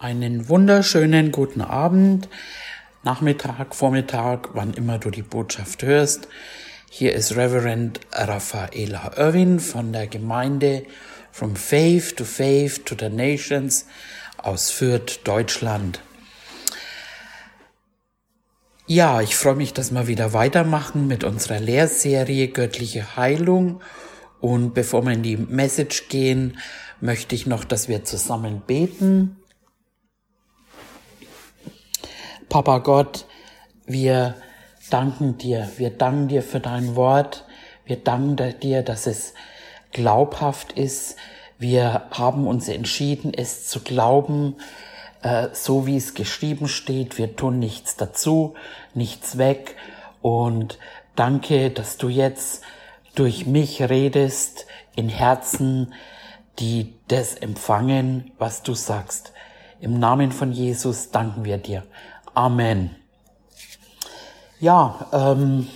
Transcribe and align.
Einen 0.00 0.48
wunderschönen 0.48 1.32
guten 1.32 1.60
Abend, 1.60 2.28
Nachmittag, 3.02 3.74
Vormittag, 3.74 4.50
wann 4.52 4.72
immer 4.74 4.98
du 4.98 5.10
die 5.10 5.22
Botschaft 5.22 5.82
hörst. 5.82 6.28
Hier 6.88 7.14
ist 7.14 7.34
Reverend 7.34 7.98
Raffaela 8.12 9.10
Irwin 9.16 9.58
von 9.58 9.92
der 9.92 10.06
Gemeinde 10.06 10.84
From 11.32 11.56
Faith 11.56 12.16
to 12.16 12.24
Faith 12.24 12.86
to 12.86 12.94
the 12.96 13.08
Nations 13.08 13.86
aus 14.36 14.70
Fürth, 14.70 15.18
Deutschland. 15.24 16.00
Ja, 18.86 19.20
ich 19.20 19.34
freue 19.34 19.56
mich, 19.56 19.72
dass 19.72 19.90
wir 19.90 20.06
wieder 20.06 20.32
weitermachen 20.32 21.08
mit 21.08 21.24
unserer 21.24 21.58
Lehrserie 21.58 22.46
Göttliche 22.46 23.16
Heilung. 23.16 23.80
Und 24.40 24.74
bevor 24.74 25.04
wir 25.04 25.12
in 25.12 25.24
die 25.24 25.36
Message 25.36 26.06
gehen, 26.08 26.56
möchte 27.00 27.34
ich 27.34 27.48
noch, 27.48 27.64
dass 27.64 27.88
wir 27.88 28.04
zusammen 28.04 28.62
beten. 28.64 29.37
Papa 32.48 32.78
Gott, 32.78 33.26
wir 33.84 34.34
danken 34.88 35.36
dir, 35.36 35.68
wir 35.76 35.90
danken 35.90 36.28
dir 36.28 36.42
für 36.42 36.60
dein 36.60 36.96
Wort, 36.96 37.44
wir 37.84 37.96
danken 37.96 38.58
dir, 38.60 38.82
dass 38.82 39.06
es 39.06 39.34
glaubhaft 39.92 40.72
ist. 40.72 41.16
Wir 41.58 42.06
haben 42.10 42.46
uns 42.46 42.68
entschieden, 42.68 43.34
es 43.34 43.66
zu 43.66 43.80
glauben, 43.80 44.56
äh, 45.20 45.48
so 45.52 45.86
wie 45.86 45.98
es 45.98 46.14
geschrieben 46.14 46.68
steht. 46.68 47.18
Wir 47.18 47.36
tun 47.36 47.58
nichts 47.58 47.96
dazu, 47.96 48.54
nichts 48.94 49.36
weg. 49.36 49.76
Und 50.22 50.78
danke, 51.16 51.68
dass 51.68 51.98
du 51.98 52.08
jetzt 52.08 52.62
durch 53.14 53.44
mich 53.44 53.82
redest 53.82 54.64
in 54.96 55.10
Herzen, 55.10 55.92
die 56.58 56.94
das 57.08 57.34
empfangen, 57.34 58.32
was 58.38 58.62
du 58.62 58.72
sagst. 58.72 59.34
Im 59.80 59.98
Namen 59.98 60.32
von 60.32 60.50
Jesus 60.50 61.10
danken 61.10 61.44
wir 61.44 61.58
dir. 61.58 61.84
Amen. 62.38 62.94
Ja, 64.60 65.08
ähm, 65.12 65.66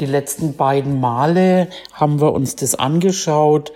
die 0.00 0.06
letzten 0.06 0.56
beiden 0.56 0.98
Male 0.98 1.68
haben 1.92 2.20
wir 2.20 2.32
uns 2.32 2.56
das 2.56 2.74
angeschaut, 2.74 3.72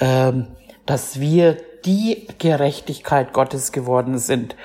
ähm, 0.00 0.48
dass 0.86 1.20
wir 1.20 1.56
die 1.84 2.26
Gerechtigkeit 2.38 3.32
Gottes 3.32 3.70
geworden 3.70 4.18
sind. 4.18 4.56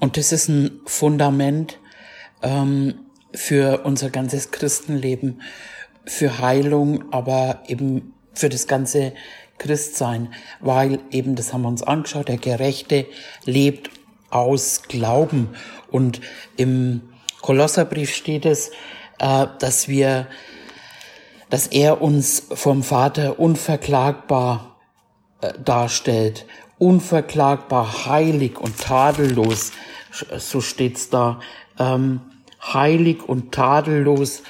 Und 0.00 0.16
das 0.16 0.32
ist 0.32 0.48
ein 0.48 0.80
Fundament 0.86 1.78
ähm, 2.40 2.94
für 3.34 3.82
unser 3.84 4.08
ganzes 4.08 4.52
Christenleben, 4.52 5.42
für 6.06 6.38
Heilung, 6.38 7.12
aber 7.12 7.64
eben 7.66 8.14
für 8.32 8.48
das 8.48 8.66
ganze 8.66 9.12
Christsein, 9.58 10.32
weil 10.58 11.00
eben, 11.10 11.34
das 11.34 11.52
haben 11.52 11.60
wir 11.60 11.68
uns 11.68 11.82
angeschaut, 11.82 12.28
der 12.28 12.38
Gerechte 12.38 13.04
lebt 13.44 13.90
aus 14.30 14.82
Glauben. 14.88 15.50
Und 15.90 16.20
im 16.56 17.02
Kolosserbrief 17.42 18.14
steht 18.14 18.46
es, 18.46 18.70
äh, 19.18 19.46
dass 19.58 19.88
wir, 19.88 20.26
dass 21.50 21.66
er 21.66 22.02
uns 22.02 22.42
vom 22.52 22.82
Vater 22.82 23.38
unverklagbar 23.38 24.76
äh, 25.40 25.52
darstellt, 25.62 26.46
unverklagbar 26.78 28.06
heilig 28.06 28.58
und 28.58 28.78
tadellos, 28.80 29.72
so 30.38 30.60
steht's 30.60 31.10
da, 31.10 31.40
ähm, 31.78 32.20
heilig 32.62 33.22
und 33.26 33.52
tadellos, 33.52 34.42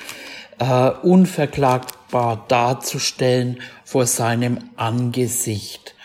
äh, 0.59 0.91
unverklagbar 0.91 2.45
darzustellen 2.49 3.61
vor 3.85 4.07
seinem 4.07 4.71
Angesicht 4.77 5.96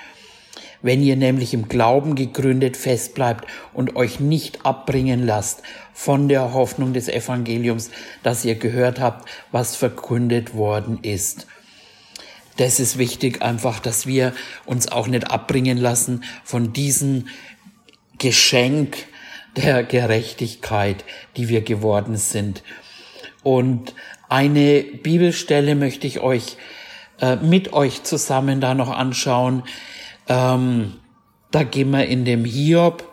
wenn 0.81 1.01
ihr 1.01 1.15
nämlich 1.15 1.53
im 1.53 1.67
Glauben 1.67 2.15
gegründet 2.15 2.77
fest 2.77 3.13
bleibt 3.13 3.45
und 3.73 3.95
euch 3.95 4.19
nicht 4.19 4.65
abbringen 4.65 5.25
lasst 5.25 5.63
von 5.93 6.27
der 6.27 6.53
Hoffnung 6.53 6.93
des 6.93 7.07
Evangeliums, 7.07 7.91
das 8.23 8.45
ihr 8.45 8.55
gehört 8.55 8.99
habt, 8.99 9.29
was 9.51 9.75
verkündet 9.75 10.55
worden 10.55 10.99
ist. 11.03 11.47
Das 12.57 12.79
ist 12.79 12.97
wichtig 12.97 13.41
einfach, 13.41 13.79
dass 13.79 14.05
wir 14.05 14.33
uns 14.65 14.87
auch 14.91 15.07
nicht 15.07 15.31
abbringen 15.31 15.77
lassen 15.77 16.23
von 16.43 16.73
diesem 16.73 17.27
Geschenk 18.17 18.97
der 19.55 19.83
Gerechtigkeit, 19.83 21.03
die 21.37 21.49
wir 21.49 21.61
geworden 21.61 22.17
sind. 22.17 22.63
Und 23.43 23.95
eine 24.29 24.83
Bibelstelle 24.83 25.75
möchte 25.75 26.07
ich 26.07 26.19
euch 26.19 26.57
äh, 27.19 27.37
mit 27.37 27.73
euch 27.73 28.03
zusammen 28.03 28.61
da 28.61 28.73
noch 28.73 28.89
anschauen, 28.89 29.63
ähm, 30.31 30.93
da 31.51 31.63
gehen 31.63 31.91
wir 31.91 32.07
in 32.07 32.23
dem 32.23 32.45
Hiob, 32.45 33.03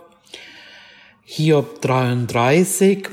Hiob 1.25 1.83
33. 1.83 3.09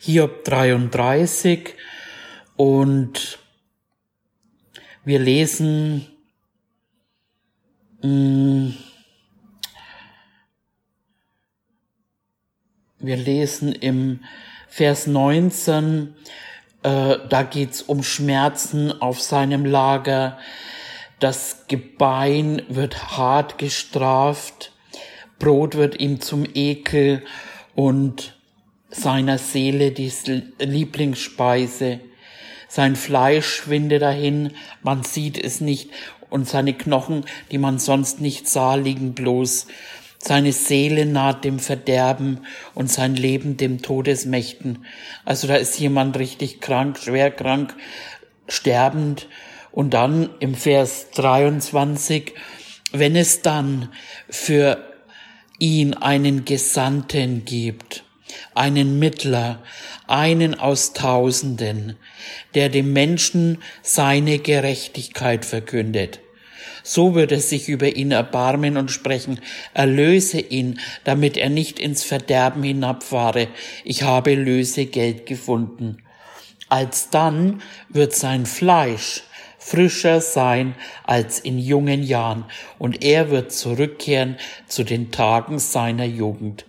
Hiob 0.00 0.44
33 0.44 1.74
und 2.56 3.38
wir 5.04 5.20
lesen 5.20 6.08
mm, 8.02 8.70
wir 12.98 13.16
lesen 13.16 13.72
im 13.72 14.24
Vers 14.68 15.06
19 15.06 16.16
äh, 16.82 17.18
da 17.28 17.42
geht's 17.42 17.82
um 17.82 18.02
Schmerzen 18.02 19.00
auf 19.00 19.20
seinem 19.20 19.64
Lager. 19.64 20.38
Das 21.18 21.66
Gebein 21.68 22.62
wird 22.68 23.16
hart 23.16 23.58
gestraft. 23.58 24.72
Brot 25.38 25.74
wird 25.74 26.00
ihm 26.00 26.20
zum 26.20 26.46
Ekel 26.54 27.22
und 27.74 28.36
seiner 28.90 29.38
Seele 29.38 29.92
die 29.92 30.12
Lieblingsspeise. 30.58 32.00
Sein 32.68 32.96
Fleisch 32.96 33.46
schwinde 33.46 33.98
dahin, 33.98 34.52
man 34.82 35.02
sieht 35.02 35.42
es 35.42 35.60
nicht, 35.60 35.90
und 36.30 36.48
seine 36.48 36.72
Knochen, 36.72 37.24
die 37.50 37.58
man 37.58 37.78
sonst 37.78 38.20
nicht 38.20 38.48
sah, 38.48 38.76
liegen 38.76 39.14
bloß. 39.14 39.66
Seine 40.22 40.52
Seele 40.52 41.06
naht 41.06 41.44
dem 41.44 41.58
Verderben 41.58 42.40
und 42.74 42.92
sein 42.92 43.16
Leben 43.16 43.56
dem 43.56 43.80
Todesmächten. 43.80 44.84
Also 45.24 45.48
da 45.48 45.56
ist 45.56 45.78
jemand 45.80 46.18
richtig 46.18 46.60
krank, 46.60 46.98
schwer 46.98 47.30
krank, 47.30 47.74
sterbend. 48.46 49.28
Und 49.72 49.94
dann 49.94 50.28
im 50.40 50.54
Vers 50.54 51.10
23, 51.12 52.34
wenn 52.92 53.16
es 53.16 53.40
dann 53.40 53.88
für 54.28 54.84
ihn 55.58 55.94
einen 55.94 56.44
Gesandten 56.44 57.46
gibt, 57.46 58.04
einen 58.54 58.98
Mittler, 58.98 59.62
einen 60.06 60.54
aus 60.54 60.92
Tausenden, 60.92 61.96
der 62.54 62.68
dem 62.68 62.92
Menschen 62.92 63.58
seine 63.82 64.38
Gerechtigkeit 64.38 65.46
verkündet 65.46 66.20
so 66.82 67.14
wird 67.14 67.32
er 67.32 67.40
sich 67.40 67.68
über 67.68 67.94
ihn 67.94 68.12
erbarmen 68.12 68.76
und 68.76 68.90
sprechen, 68.90 69.40
erlöse 69.74 70.40
ihn, 70.40 70.80
damit 71.04 71.36
er 71.36 71.50
nicht 71.50 71.78
ins 71.78 72.02
Verderben 72.02 72.62
hinabfahre. 72.62 73.48
Ich 73.84 74.02
habe 74.02 74.34
Lösegeld 74.34 75.26
gefunden. 75.26 75.98
Alsdann 76.68 77.62
wird 77.88 78.14
sein 78.14 78.46
Fleisch 78.46 79.22
frischer 79.60 80.20
sein 80.22 80.74
als 81.04 81.38
in 81.38 81.58
jungen 81.58 82.02
Jahren, 82.02 82.46
und 82.78 83.04
er 83.04 83.30
wird 83.30 83.52
zurückkehren 83.52 84.36
zu 84.66 84.84
den 84.84 85.12
Tagen 85.12 85.58
seiner 85.58 86.06
Jugend. 86.06 86.64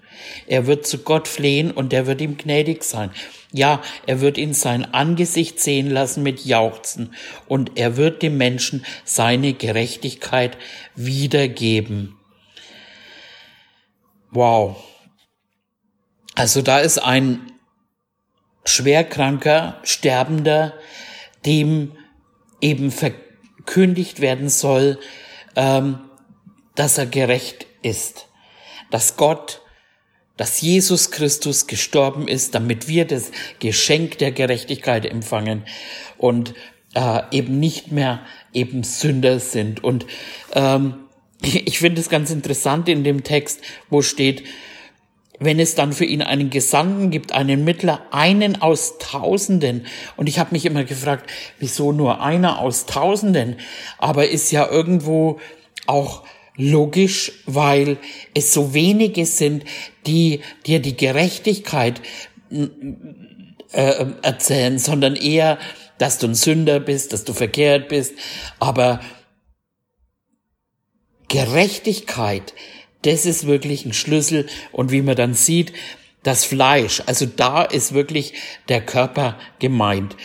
Er 0.45 0.67
wird 0.67 0.85
zu 0.85 0.99
Gott 0.99 1.27
flehen 1.27 1.71
und 1.71 1.93
er 1.93 2.05
wird 2.05 2.21
ihm 2.21 2.37
gnädig 2.37 2.83
sein. 2.83 3.09
Ja, 3.51 3.81
er 4.07 4.21
wird 4.21 4.37
ihn 4.37 4.53
sein 4.53 4.93
Angesicht 4.93 5.59
sehen 5.59 5.89
lassen 5.89 6.23
mit 6.23 6.45
Jauchzen 6.45 7.13
und 7.47 7.71
er 7.75 7.97
wird 7.97 8.21
dem 8.21 8.37
Menschen 8.37 8.85
seine 9.03 9.53
Gerechtigkeit 9.53 10.57
wiedergeben. 10.95 12.17
Wow. 14.31 14.81
Also 16.35 16.61
da 16.61 16.79
ist 16.79 16.97
ein 16.97 17.51
schwerkranker, 18.63 19.79
sterbender, 19.83 20.73
dem 21.45 21.97
eben 22.61 22.91
verkündigt 22.91 24.21
werden 24.21 24.47
soll, 24.47 24.97
ähm, 25.57 25.99
dass 26.75 26.97
er 26.97 27.05
gerecht 27.05 27.67
ist, 27.81 28.27
dass 28.91 29.17
Gott 29.17 29.60
dass 30.37 30.61
Jesus 30.61 31.11
Christus 31.11 31.67
gestorben 31.67 32.27
ist, 32.27 32.55
damit 32.55 32.87
wir 32.87 33.05
das 33.05 33.31
Geschenk 33.59 34.17
der 34.17 34.31
Gerechtigkeit 34.31 35.05
empfangen 35.05 35.63
und 36.17 36.53
äh, 36.93 37.21
eben 37.31 37.59
nicht 37.59 37.91
mehr 37.91 38.21
eben 38.53 38.83
Sünder 38.83 39.39
sind. 39.39 39.83
Und 39.83 40.05
ähm, 40.53 40.95
ich 41.41 41.79
finde 41.79 42.01
es 42.01 42.09
ganz 42.09 42.31
interessant 42.31 42.89
in 42.89 43.03
dem 43.03 43.23
Text, 43.23 43.61
wo 43.89 44.01
steht, 44.01 44.43
wenn 45.39 45.59
es 45.59 45.73
dann 45.73 45.91
für 45.91 46.05
ihn 46.05 46.21
einen 46.21 46.51
Gesandten 46.51 47.09
gibt, 47.09 47.31
einen 47.31 47.63
Mittler, 47.63 48.05
einen 48.11 48.61
aus 48.61 48.99
Tausenden. 48.99 49.87
Und 50.15 50.29
ich 50.29 50.37
habe 50.37 50.51
mich 50.51 50.65
immer 50.65 50.83
gefragt, 50.83 51.29
wieso 51.57 51.91
nur 51.91 52.21
einer 52.21 52.59
aus 52.59 52.85
Tausenden? 52.85 53.55
Aber 53.97 54.27
ist 54.27 54.51
ja 54.51 54.69
irgendwo 54.69 55.39
auch 55.87 56.23
logisch, 56.61 57.31
weil 57.45 57.97
es 58.33 58.53
so 58.53 58.73
wenige 58.73 59.25
sind, 59.25 59.65
die 60.05 60.41
dir 60.65 60.79
die 60.79 60.95
Gerechtigkeit 60.95 62.01
äh, 63.71 64.05
erzählen, 64.21 64.77
sondern 64.77 65.15
eher, 65.15 65.57
dass 65.97 66.19
du 66.19 66.27
ein 66.27 66.35
Sünder 66.35 66.79
bist, 66.79 67.13
dass 67.13 67.23
du 67.23 67.33
verkehrt 67.33 67.89
bist. 67.89 68.13
Aber 68.59 69.01
Gerechtigkeit, 71.27 72.53
das 73.01 73.25
ist 73.25 73.47
wirklich 73.47 73.85
ein 73.85 73.93
Schlüssel. 73.93 74.47
Und 74.71 74.91
wie 74.91 75.01
man 75.01 75.15
dann 75.15 75.33
sieht, 75.33 75.73
das 76.23 76.45
Fleisch, 76.45 77.01
also 77.07 77.25
da 77.25 77.63
ist 77.63 77.93
wirklich 77.93 78.33
der 78.69 78.85
Körper 78.85 79.39
gemeint. 79.57 80.15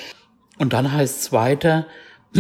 Und 0.59 0.75
dann 0.75 0.93
heißt 0.93 1.21
es 1.21 1.33
weiter, 1.33 1.87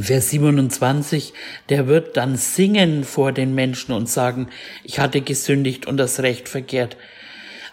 Vers 0.00 0.30
27, 0.30 1.32
der 1.68 1.86
wird 1.86 2.16
dann 2.16 2.36
singen 2.36 3.04
vor 3.04 3.32
den 3.32 3.54
Menschen 3.54 3.92
und 3.92 4.08
sagen, 4.08 4.48
ich 4.82 4.98
hatte 4.98 5.20
gesündigt 5.20 5.86
und 5.86 5.96
das 5.96 6.20
Recht 6.20 6.48
verkehrt. 6.48 6.96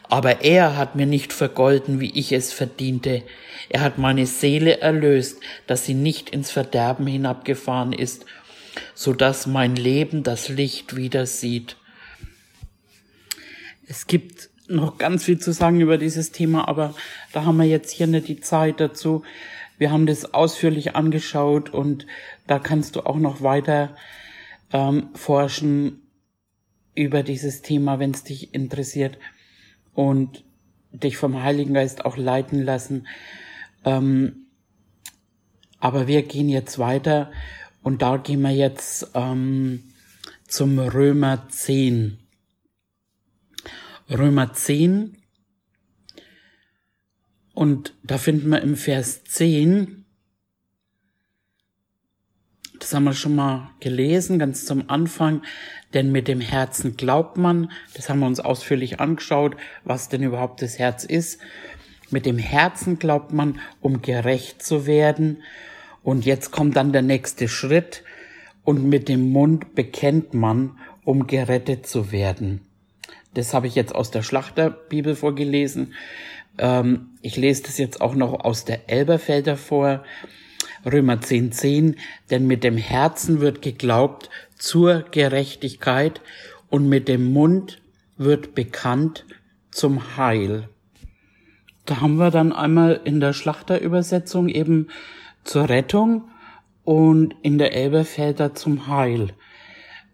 Aber 0.09 0.41
er 0.41 0.77
hat 0.77 0.95
mir 0.95 1.05
nicht 1.05 1.33
vergolden, 1.33 1.99
wie 1.99 2.11
ich 2.17 2.31
es 2.31 2.51
verdiente. 2.51 3.23
Er 3.69 3.81
hat 3.81 3.97
meine 3.97 4.25
Seele 4.25 4.79
erlöst, 4.79 5.39
dass 5.67 5.85
sie 5.85 5.93
nicht 5.93 6.29
ins 6.29 6.51
Verderben 6.51 7.07
hinabgefahren 7.07 7.93
ist 7.93 8.25
so 8.93 9.13
dass 9.13 9.47
mein 9.47 9.75
Leben 9.75 10.23
das 10.23 10.49
Licht 10.49 10.95
wieder 10.95 11.25
sieht. 11.25 11.77
Es 13.87 14.07
gibt 14.07 14.49
noch 14.67 14.97
ganz 14.97 15.25
viel 15.25 15.39
zu 15.39 15.51
sagen 15.51 15.81
über 15.81 15.97
dieses 15.97 16.31
Thema, 16.31 16.67
aber 16.67 16.95
da 17.33 17.43
haben 17.45 17.57
wir 17.57 17.65
jetzt 17.65 17.91
hier 17.91 18.07
nicht 18.07 18.27
die 18.27 18.39
Zeit 18.39 18.79
dazu. 18.79 19.23
Wir 19.81 19.89
haben 19.89 20.05
das 20.05 20.35
ausführlich 20.35 20.95
angeschaut 20.95 21.71
und 21.71 22.05
da 22.45 22.59
kannst 22.59 22.95
du 22.95 23.01
auch 23.01 23.17
noch 23.17 23.41
weiter 23.41 23.95
ähm, 24.71 25.09
forschen 25.15 26.03
über 26.93 27.23
dieses 27.23 27.63
Thema, 27.63 27.97
wenn 27.97 28.11
es 28.11 28.23
dich 28.23 28.53
interessiert 28.53 29.17
und 29.95 30.43
dich 30.91 31.17
vom 31.17 31.41
Heiligen 31.41 31.73
Geist 31.73 32.05
auch 32.05 32.15
leiten 32.15 32.61
lassen. 32.61 33.07
Ähm, 33.83 34.45
aber 35.79 36.05
wir 36.05 36.21
gehen 36.21 36.47
jetzt 36.47 36.77
weiter 36.77 37.31
und 37.81 38.03
da 38.03 38.17
gehen 38.17 38.41
wir 38.41 38.51
jetzt 38.51 39.09
ähm, 39.15 39.81
zum 40.47 40.77
Römer 40.77 41.49
10. 41.49 42.19
Römer 44.11 44.53
10. 44.53 45.17
Und 47.53 47.93
da 48.03 48.17
finden 48.17 48.49
wir 48.49 48.61
im 48.61 48.75
Vers 48.75 49.23
10, 49.25 50.05
das 52.79 52.93
haben 52.93 53.03
wir 53.03 53.13
schon 53.13 53.35
mal 53.35 53.69
gelesen, 53.79 54.39
ganz 54.39 54.65
zum 54.65 54.89
Anfang, 54.89 55.43
denn 55.93 56.11
mit 56.11 56.27
dem 56.27 56.41
Herzen 56.41 56.97
glaubt 56.97 57.37
man, 57.37 57.71
das 57.93 58.09
haben 58.09 58.19
wir 58.19 58.27
uns 58.27 58.39
ausführlich 58.39 58.99
angeschaut, 58.99 59.55
was 59.83 60.09
denn 60.09 60.23
überhaupt 60.23 60.61
das 60.61 60.79
Herz 60.79 61.03
ist. 61.03 61.39
Mit 62.09 62.25
dem 62.25 62.37
Herzen 62.39 62.97
glaubt 62.97 63.33
man, 63.33 63.59
um 63.81 64.01
gerecht 64.01 64.63
zu 64.63 64.87
werden 64.87 65.43
und 66.03 66.25
jetzt 66.25 66.51
kommt 66.51 66.75
dann 66.75 66.91
der 66.91 67.03
nächste 67.03 67.47
Schritt 67.47 68.03
und 68.63 68.83
mit 68.85 69.09
dem 69.09 69.31
Mund 69.31 69.75
bekennt 69.75 70.33
man, 70.33 70.77
um 71.03 71.27
gerettet 71.27 71.85
zu 71.85 72.11
werden. 72.11 72.61
Das 73.33 73.53
habe 73.53 73.67
ich 73.67 73.75
jetzt 73.75 73.95
aus 73.95 74.11
der 74.11 74.23
Schlachterbibel 74.23 75.15
vorgelesen. 75.15 75.93
Ähm, 76.57 77.09
ich 77.21 77.37
lese 77.37 77.63
das 77.63 77.77
jetzt 77.77 78.01
auch 78.01 78.15
noch 78.15 78.43
aus 78.43 78.65
der 78.65 78.89
Elberfelder 78.89 79.57
vor. 79.57 80.03
Römer 80.85 81.15
10,10, 81.15 81.51
10, 81.51 81.95
denn 82.31 82.47
mit 82.47 82.63
dem 82.63 82.77
Herzen 82.77 83.39
wird 83.39 83.61
geglaubt 83.61 84.29
zur 84.57 85.03
Gerechtigkeit 85.11 86.21
und 86.69 86.89
mit 86.89 87.07
dem 87.07 87.31
Mund 87.31 87.81
wird 88.17 88.55
bekannt 88.55 89.25
zum 89.69 90.17
Heil. 90.17 90.69
Da 91.85 92.01
haben 92.01 92.15
wir 92.15 92.31
dann 92.31 92.51
einmal 92.51 93.01
in 93.03 93.19
der 93.19 93.33
Schlachterübersetzung 93.33 94.49
eben 94.49 94.87
zur 95.43 95.69
Rettung 95.69 96.29
und 96.83 97.35
in 97.41 97.57
der 97.57 97.73
Elberfelder 97.73 98.53
zum 98.53 98.87
Heil. 98.87 99.33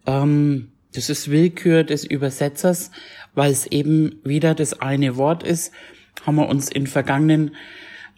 Ähm, 0.05 0.71
das 0.93 1.09
ist 1.09 1.29
Willkür 1.29 1.83
des 1.83 2.05
Übersetzers, 2.05 2.91
weil 3.35 3.51
es 3.51 3.67
eben 3.67 4.19
wieder 4.23 4.55
das 4.55 4.81
eine 4.81 5.17
Wort 5.17 5.43
ist. 5.43 5.71
Haben 6.25 6.35
wir 6.35 6.49
uns 6.49 6.69
in 6.69 6.87
vergangenen 6.87 7.55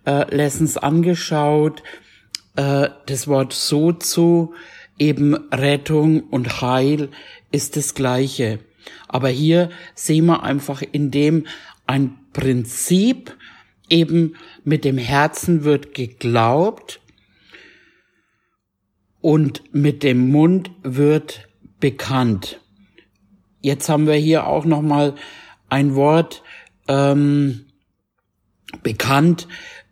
äh, 0.05 0.33
Lessons 0.35 0.77
angeschaut. 0.77 1.83
Äh, 2.55 2.89
das 3.05 3.27
Wort 3.27 3.53
so 3.53 3.91
zu, 3.91 4.53
eben 4.97 5.35
Rettung 5.51 6.21
und 6.21 6.61
Heil 6.61 7.09
ist 7.51 7.75
das 7.75 7.93
gleiche. 7.93 8.59
Aber 9.07 9.29
hier 9.29 9.69
sehen 9.95 10.25
wir 10.25 10.43
einfach 10.43 10.81
in 10.81 11.11
dem 11.11 11.45
ein 11.87 12.17
Prinzip, 12.33 13.35
eben 13.89 14.35
mit 14.63 14.85
dem 14.85 14.97
Herzen 14.97 15.63
wird 15.63 15.93
geglaubt 15.93 17.01
und 19.21 19.63
mit 19.73 20.03
dem 20.03 20.29
Mund 20.29 20.71
wird 20.83 21.47
bekannt. 21.79 22.59
Jetzt 23.61 23.89
haben 23.89 24.07
wir 24.07 24.13
hier 24.13 24.47
auch 24.47 24.65
noch 24.65 24.81
mal 24.81 25.15
ein 25.69 25.95
Wort 25.95 26.43
ähm, 26.87 27.65
bekannt. 28.83 29.47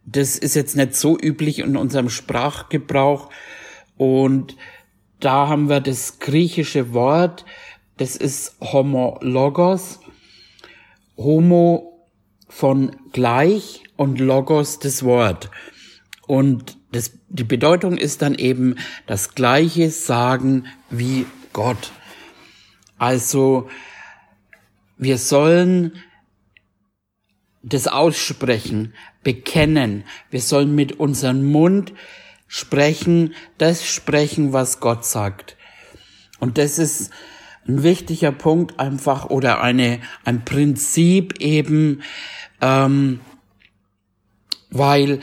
Das 0.06 0.38
ist 0.38 0.56
jetzt 0.56 0.76
nicht 0.76 0.96
so 0.96 1.18
üblich 1.20 1.60
in 1.60 1.76
unserem 1.76 2.10
Sprachgebrauch 2.10 3.30
und 3.98 4.56
da 5.20 5.48
haben 5.48 5.70
wir 5.70 5.82
das 5.82 6.20
griechische 6.20 6.94
Wort, 6.94 7.46
das 7.98 8.16
ist 8.16 8.56
homologos. 8.62 10.00
Homo 11.18 12.08
von 12.48 12.96
gleich 13.12 13.84
und 13.96 14.20
Logos 14.20 14.80
das 14.80 15.04
Wort. 15.04 15.50
Und 16.28 16.78
das, 16.92 17.12
die 17.30 17.44
Bedeutung 17.44 17.98
ist 17.98 18.22
dann 18.22 18.36
eben 18.36 18.76
das 19.08 19.34
gleiche 19.34 19.90
Sagen 19.90 20.68
wie 20.90 21.26
Gott. 21.54 21.92
Also 22.98 23.68
wir 24.98 25.18
sollen 25.18 25.94
das 27.70 27.88
aussprechen, 27.88 28.94
bekennen. 29.24 30.04
Wir 30.30 30.42
sollen 30.42 30.74
mit 30.76 31.00
unserem 31.00 31.46
Mund 31.46 31.94
sprechen, 32.48 33.34
das 33.58 33.86
sprechen, 33.86 34.54
was 34.54 34.80
Gott 34.80 35.06
sagt. 35.06 35.58
Und 36.40 36.58
das 36.58 36.80
ist 36.80 37.12
ein 37.68 37.84
wichtiger 37.84 38.32
Punkt 38.32 38.80
einfach 38.80 39.30
oder 39.30 39.62
eine, 39.62 40.00
ein 40.24 40.46
Prinzip 40.46 41.40
eben, 41.40 42.04
ähm, 42.62 43.20
weil 44.70 45.20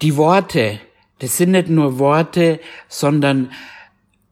die 0.00 0.16
Worte, 0.16 0.80
das 1.20 1.36
sind 1.36 1.52
nicht 1.52 1.68
nur 1.68 1.98
Worte, 2.00 2.58
sondern 2.88 3.52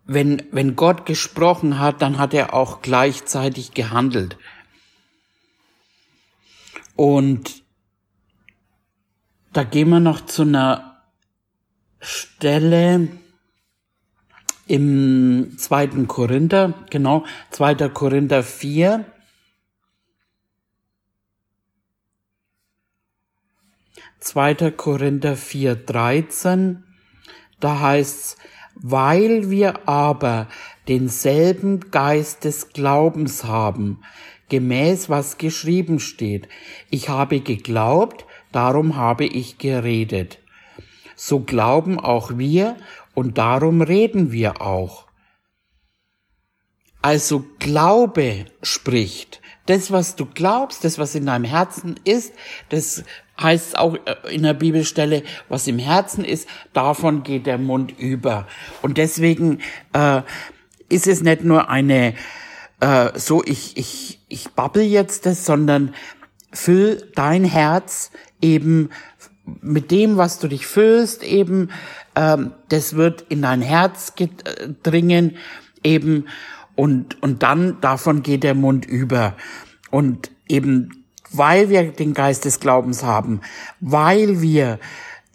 wenn, 0.04 0.42
wenn 0.50 0.74
Gott 0.74 1.06
gesprochen 1.06 1.78
hat, 1.78 2.02
dann 2.02 2.18
hat 2.18 2.34
er 2.34 2.52
auch 2.52 2.82
gleichzeitig 2.82 3.74
gehandelt. 3.74 4.36
Und 7.00 7.64
da 9.54 9.64
gehen 9.64 9.88
wir 9.88 10.00
noch 10.00 10.26
zu 10.26 10.42
einer 10.42 11.02
Stelle 11.98 13.08
im 14.66 15.54
zweiten 15.56 16.08
Korinther, 16.08 16.74
genau, 16.90 17.24
zweiter 17.48 17.88
Korinther 17.88 18.42
4. 18.42 19.06
2. 24.18 24.70
Korinther 24.72 25.38
4, 25.38 25.76
13, 25.76 26.84
da 27.60 27.80
heißt's, 27.80 28.36
weil 28.74 29.48
wir 29.48 29.88
aber 29.88 30.48
denselben 30.86 31.90
Geist 31.90 32.44
des 32.44 32.74
Glaubens 32.74 33.44
haben, 33.44 34.02
gemäß 34.50 35.08
was 35.08 35.38
geschrieben 35.38 35.98
steht. 35.98 36.48
Ich 36.90 37.08
habe 37.08 37.40
geglaubt, 37.40 38.26
darum 38.52 38.96
habe 38.96 39.24
ich 39.24 39.56
geredet. 39.56 40.38
So 41.16 41.40
glauben 41.40 41.98
auch 41.98 42.36
wir 42.36 42.76
und 43.14 43.38
darum 43.38 43.80
reden 43.80 44.32
wir 44.32 44.60
auch. 44.60 45.06
Also 47.02 47.46
Glaube 47.58 48.44
spricht. 48.62 49.40
Das, 49.66 49.90
was 49.90 50.16
du 50.16 50.26
glaubst, 50.26 50.84
das, 50.84 50.98
was 50.98 51.14
in 51.14 51.26
deinem 51.26 51.44
Herzen 51.44 51.98
ist, 52.04 52.34
das 52.70 53.04
heißt 53.40 53.78
auch 53.78 53.94
äh, 53.94 54.34
in 54.34 54.42
der 54.42 54.54
Bibelstelle, 54.54 55.22
was 55.48 55.66
im 55.66 55.78
Herzen 55.78 56.24
ist, 56.24 56.48
davon 56.72 57.22
geht 57.22 57.46
der 57.46 57.58
Mund 57.58 57.98
über. 57.98 58.46
Und 58.82 58.98
deswegen 58.98 59.60
äh, 59.92 60.22
ist 60.88 61.06
es 61.06 61.22
nicht 61.22 61.44
nur 61.44 61.68
eine 61.68 62.14
äh, 62.80 63.18
so, 63.18 63.42
ich, 63.44 63.76
ich, 63.76 64.20
ich 64.28 64.50
babbel 64.50 64.82
jetzt 64.82 65.26
das, 65.26 65.44
sondern 65.44 65.94
füll 66.52 67.08
dein 67.14 67.44
Herz 67.44 68.10
eben 68.40 68.90
mit 69.60 69.90
dem, 69.90 70.16
was 70.16 70.38
du 70.38 70.48
dich 70.48 70.66
fühlst, 70.66 71.22
eben, 71.22 71.70
ähm, 72.16 72.52
das 72.68 72.94
wird 72.94 73.24
in 73.28 73.42
dein 73.42 73.62
Herz 73.62 74.14
dringen, 74.82 75.36
eben, 75.82 76.26
und, 76.76 77.22
und 77.22 77.42
dann 77.42 77.80
davon 77.80 78.22
geht 78.22 78.42
der 78.42 78.54
Mund 78.54 78.86
über. 78.86 79.34
Und 79.90 80.30
eben, 80.48 81.04
weil 81.30 81.68
wir 81.68 81.92
den 81.92 82.14
Geist 82.14 82.44
des 82.44 82.60
Glaubens 82.60 83.02
haben, 83.02 83.40
weil 83.80 84.40
wir 84.40 84.78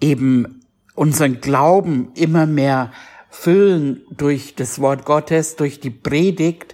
eben 0.02 0.62
unseren 0.96 1.42
Glauben 1.42 2.12
immer 2.16 2.46
mehr 2.46 2.92
füllen 3.30 4.02
durch 4.10 4.56
das 4.56 4.80
Wort 4.80 5.06
Gottes, 5.06 5.56
durch 5.56 5.80
die 5.80 5.90
Predigt, 5.90 6.74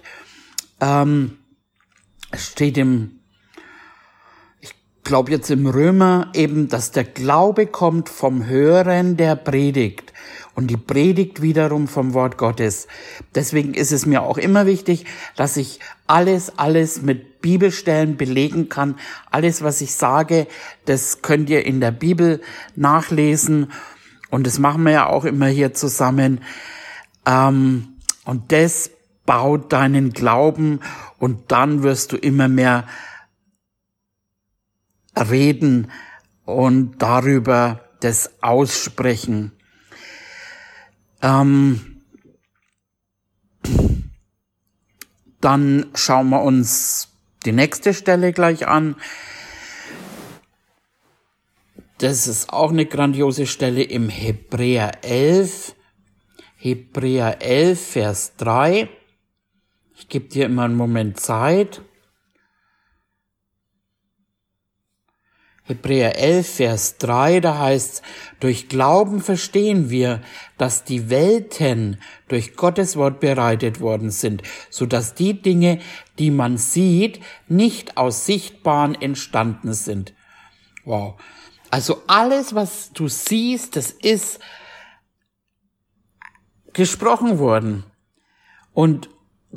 ähm, 0.82 1.38
steht 2.34 2.76
im, 2.76 3.20
ich 4.60 4.74
glaube 5.04 5.30
jetzt 5.30 5.50
im 5.50 5.66
Römer 5.66 6.30
eben, 6.34 6.68
dass 6.68 6.90
der 6.90 7.04
Glaube 7.04 7.66
kommt 7.66 8.08
vom 8.08 8.46
Hören 8.46 9.16
der 9.16 9.36
Predigt 9.36 10.12
und 10.54 10.66
die 10.68 10.76
Predigt 10.76 11.40
wiederum 11.40 11.88
vom 11.88 12.14
Wort 12.14 12.36
Gottes. 12.36 12.88
Deswegen 13.34 13.74
ist 13.74 13.92
es 13.92 14.06
mir 14.06 14.22
auch 14.22 14.38
immer 14.38 14.66
wichtig, 14.66 15.06
dass 15.36 15.56
ich 15.56 15.78
alles, 16.06 16.58
alles 16.58 17.00
mit 17.00 17.40
Bibelstellen 17.40 18.16
belegen 18.16 18.68
kann. 18.68 18.96
Alles, 19.30 19.62
was 19.62 19.80
ich 19.80 19.94
sage, 19.94 20.46
das 20.84 21.22
könnt 21.22 21.48
ihr 21.48 21.64
in 21.64 21.80
der 21.80 21.92
Bibel 21.92 22.40
nachlesen. 22.76 23.72
Und 24.30 24.46
das 24.46 24.58
machen 24.58 24.82
wir 24.82 24.92
ja 24.92 25.06
auch 25.06 25.24
immer 25.24 25.46
hier 25.46 25.74
zusammen. 25.74 26.40
Ähm, 27.26 27.96
und 28.24 28.52
das 28.52 28.90
baut 29.26 29.72
deinen 29.72 30.12
Glauben 30.12 30.80
und 31.18 31.52
dann 31.52 31.82
wirst 31.82 32.12
du 32.12 32.16
immer 32.16 32.48
mehr 32.48 32.86
reden 35.16 35.90
und 36.44 37.00
darüber 37.02 37.88
das 38.00 38.42
aussprechen. 38.42 39.52
Ähm, 41.22 42.02
dann 45.40 45.86
schauen 45.94 46.30
wir 46.30 46.42
uns 46.42 47.08
die 47.44 47.52
nächste 47.52 47.94
Stelle 47.94 48.32
gleich 48.32 48.66
an. 48.66 48.96
Das 51.98 52.26
ist 52.26 52.52
auch 52.52 52.70
eine 52.70 52.86
grandiose 52.86 53.46
Stelle 53.46 53.82
im 53.82 54.08
Hebräer 54.08 55.04
11. 55.04 55.76
Hebräer 56.56 57.40
11, 57.40 57.80
Vers 57.80 58.36
3. 58.38 58.88
Ich 60.02 60.08
gebe 60.08 60.26
dir 60.28 60.46
immer 60.46 60.64
einen 60.64 60.74
Moment 60.74 61.20
Zeit. 61.20 61.80
Hebräer 65.62 66.18
11, 66.18 66.56
Vers 66.56 66.98
3, 66.98 67.38
da 67.38 67.56
heißt, 67.56 68.02
durch 68.40 68.68
Glauben 68.68 69.20
verstehen 69.20 69.90
wir, 69.90 70.20
dass 70.58 70.82
die 70.82 71.08
Welten 71.08 72.00
durch 72.26 72.56
Gottes 72.56 72.96
Wort 72.96 73.20
bereitet 73.20 73.78
worden 73.78 74.10
sind, 74.10 74.42
so 74.70 74.86
dass 74.86 75.14
die 75.14 75.40
Dinge, 75.40 75.78
die 76.18 76.32
man 76.32 76.58
sieht, 76.58 77.20
nicht 77.46 77.96
aus 77.96 78.26
Sichtbaren 78.26 79.00
entstanden 79.00 79.72
sind. 79.72 80.14
Wow. 80.84 81.14
Also 81.70 82.02
alles, 82.08 82.56
was 82.56 82.92
du 82.92 83.06
siehst, 83.06 83.76
das 83.76 83.92
ist 83.92 84.40
gesprochen 86.72 87.38
worden. 87.38 87.84
Und 88.72 89.08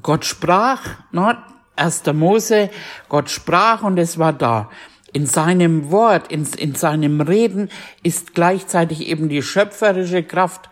Gott 0.02 0.26
sprach, 0.26 0.82
ne, 1.12 1.38
1. 1.76 2.04
Mose, 2.14 2.70
Gott 3.10 3.30
sprach 3.30 3.84
und 3.84 3.98
es 3.98 4.18
war 4.18 4.34
da 4.34 4.70
in 5.16 5.26
seinem 5.26 5.92
Wort, 5.92 6.30
in, 6.30 6.46
in 6.58 6.76
seinem 6.76 7.22
Reden 7.22 7.70
ist 8.04 8.36
gleichzeitig 8.36 9.08
eben 9.08 9.30
die 9.30 9.42
schöpferische 9.42 10.24
Kraft. 10.24 10.70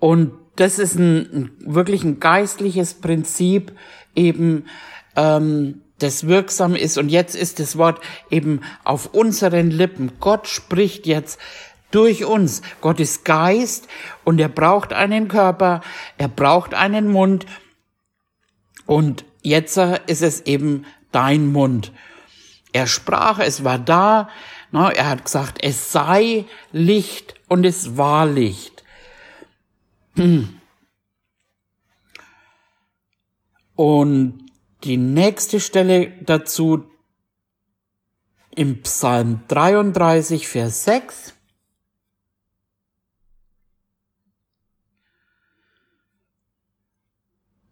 Und 0.00 0.32
das 0.56 0.80
ist 0.80 0.98
ein 0.98 1.52
wirklich 1.60 2.02
ein 2.02 2.18
geistliches 2.18 2.94
Prinzip, 2.94 3.70
eben 4.16 4.64
ähm, 5.14 5.82
das 6.00 6.26
wirksam 6.26 6.74
ist. 6.74 6.98
Und 6.98 7.08
jetzt 7.08 7.36
ist 7.36 7.60
das 7.60 7.78
Wort 7.78 8.00
eben 8.28 8.62
auf 8.82 9.14
unseren 9.14 9.70
Lippen. 9.70 10.12
Gott 10.18 10.48
spricht 10.48 11.06
jetzt 11.06 11.38
durch 11.92 12.24
uns. 12.24 12.62
Gott 12.80 12.98
ist 12.98 13.24
Geist 13.24 13.86
und 14.24 14.40
er 14.40 14.48
braucht 14.48 14.92
einen 14.92 15.28
Körper, 15.28 15.80
er 16.18 16.28
braucht 16.28 16.74
einen 16.74 17.06
Mund. 17.06 17.46
Und 18.86 19.24
jetzt 19.42 19.76
ist 19.76 20.22
es 20.22 20.40
eben 20.42 20.86
dein 21.12 21.46
Mund. 21.46 21.92
Er 22.72 22.86
sprach, 22.86 23.38
es 23.38 23.64
war 23.64 23.78
da. 23.78 24.28
Na, 24.70 24.90
er 24.90 25.08
hat 25.08 25.24
gesagt, 25.24 25.58
es 25.62 25.92
sei 25.92 26.46
Licht 26.72 27.34
und 27.48 27.64
es 27.64 27.96
war 27.96 28.26
Licht. 28.26 28.84
Und 33.74 34.50
die 34.84 34.96
nächste 34.96 35.60
Stelle 35.60 36.12
dazu 36.22 36.84
im 38.54 38.82
Psalm 38.82 39.40
33, 39.48 40.48
Vers 40.48 40.84
6. 40.84 41.35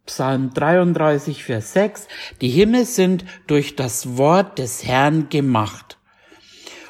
Psalm 0.06 0.52
33, 0.52 1.44
Vers 1.44 1.72
6, 1.72 2.08
die 2.40 2.50
Himmel 2.50 2.84
sind 2.84 3.24
durch 3.46 3.74
das 3.74 4.18
Wort 4.18 4.58
des 4.58 4.84
Herrn 4.84 5.30
gemacht 5.30 5.98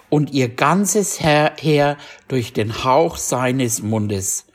und 0.09 0.33
ihr 0.33 0.49
ganzes 0.49 1.21
Heer 1.21 1.97
durch 2.29 2.53
den 2.53 2.85
Hauch 2.85 3.17
seines 3.17 3.83
Mundes. 3.83 4.47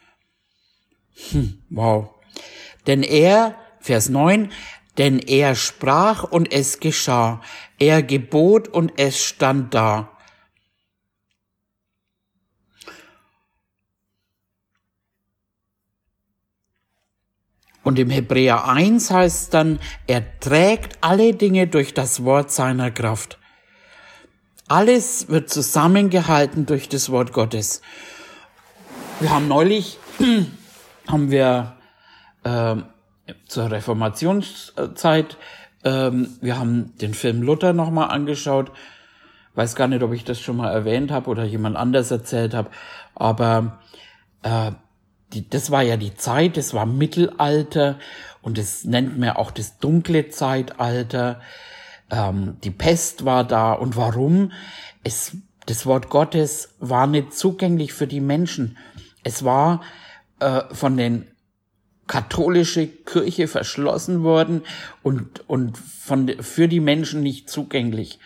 Hm, 1.32 1.62
wow. 1.70 2.10
Denn 2.86 3.04
er, 3.04 3.56
Vers 3.80 4.10
9, 4.10 4.52
denn 4.98 5.20
er 5.20 5.56
sprach 5.56 6.24
und 6.24 6.52
es 6.52 6.82
geschah, 6.82 7.42
er 7.78 8.04
gebot 8.04 8.68
und 8.68 8.94
es 8.98 9.24
stand 9.24 9.74
da. 9.74 10.18
Und 17.90 17.98
im 17.98 18.12
Hebräer 18.12 18.68
1 18.68 19.10
heißt 19.10 19.52
dann, 19.52 19.80
er 20.06 20.40
trägt 20.40 21.00
alle 21.02 21.34
Dinge 21.34 21.66
durch 21.66 21.96
das 21.96 22.24
Wort 22.24 22.52
seiner 22.52 22.92
Kraft. 22.92 23.40
Alles 24.68 25.30
wird 25.30 25.50
zusammengehalten 25.50 26.68
durch 26.68 26.88
das 26.88 27.10
Wort 27.10 27.34
Gottes. 27.34 27.82
Wir 29.20 29.32
haben 29.32 29.48
neulich, 29.48 29.98
haben 31.08 31.32
wir 31.32 31.78
äh, 32.44 32.76
zur 33.48 33.72
Reformationszeit, 33.72 35.38
äh, 35.82 36.12
wir 36.12 36.60
haben 36.60 36.96
den 37.00 37.16
Film 37.16 37.42
Luther 37.42 37.74
nochmal 37.74 38.12
angeschaut. 38.12 38.72
Weiß 39.56 39.76
gar 39.76 39.88
nicht, 39.88 40.04
ob 40.04 40.14
ich 40.14 40.24
das 40.24 40.40
schon 40.40 40.58
mal 40.58 40.72
erwähnt 40.72 41.10
habe 41.10 41.28
oder 41.28 41.44
jemand 41.44 41.76
anders 41.76 42.12
erzählt 42.12 42.54
habe, 42.54 42.70
aber 43.16 43.80
äh, 44.44 44.74
die, 45.34 45.48
das 45.48 45.72
war 45.72 45.84
ja 45.84 45.98
die 45.98 46.16
Zeit, 46.16 46.58
das 46.58 46.74
war 46.74 46.86
Mittelalter 46.86 48.00
und 48.42 48.58
das 48.58 48.84
nennt 48.84 49.18
man 49.18 49.32
auch 49.32 49.52
das 49.52 49.78
dunkle 49.78 50.30
Zeitalter. 50.30 51.42
Ähm, 52.10 52.58
die 52.64 52.72
Pest 52.72 53.26
war 53.26 53.44
da 53.44 53.74
und 53.74 53.96
warum? 53.96 54.52
Es, 55.04 55.38
das 55.66 55.86
Wort 55.86 56.10
Gottes 56.10 56.76
war 56.80 57.08
nicht 57.08 57.34
zugänglich 57.34 57.94
für 57.94 58.08
die 58.08 58.22
Menschen. 58.22 58.78
Es 59.24 59.44
war 59.44 59.82
äh, 60.40 60.62
von 60.72 60.98
den 60.98 61.28
katholische 62.08 62.88
Kirche 62.88 63.48
verschlossen 63.48 64.24
worden 64.24 64.64
und, 65.04 65.48
und 65.48 65.78
von, 65.78 66.28
für 66.42 66.68
die 66.68 66.80
Menschen 66.80 67.22
nicht 67.22 67.50
zugänglich. 67.50 68.20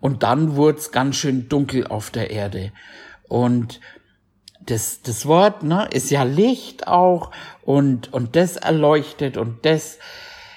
Und 0.00 0.22
dann 0.22 0.56
wurde 0.56 0.78
es 0.78 0.92
ganz 0.92 1.16
schön 1.16 1.48
dunkel 1.48 1.86
auf 1.86 2.10
der 2.10 2.30
Erde. 2.30 2.72
Und 3.28 3.80
das, 4.66 5.02
das 5.02 5.26
Wort 5.26 5.62
ne, 5.62 5.88
ist 5.92 6.10
ja 6.10 6.22
Licht 6.22 6.86
auch 6.86 7.30
und, 7.62 8.12
und 8.12 8.36
das 8.36 8.56
erleuchtet 8.56 9.36
und 9.36 9.64
das, 9.64 9.98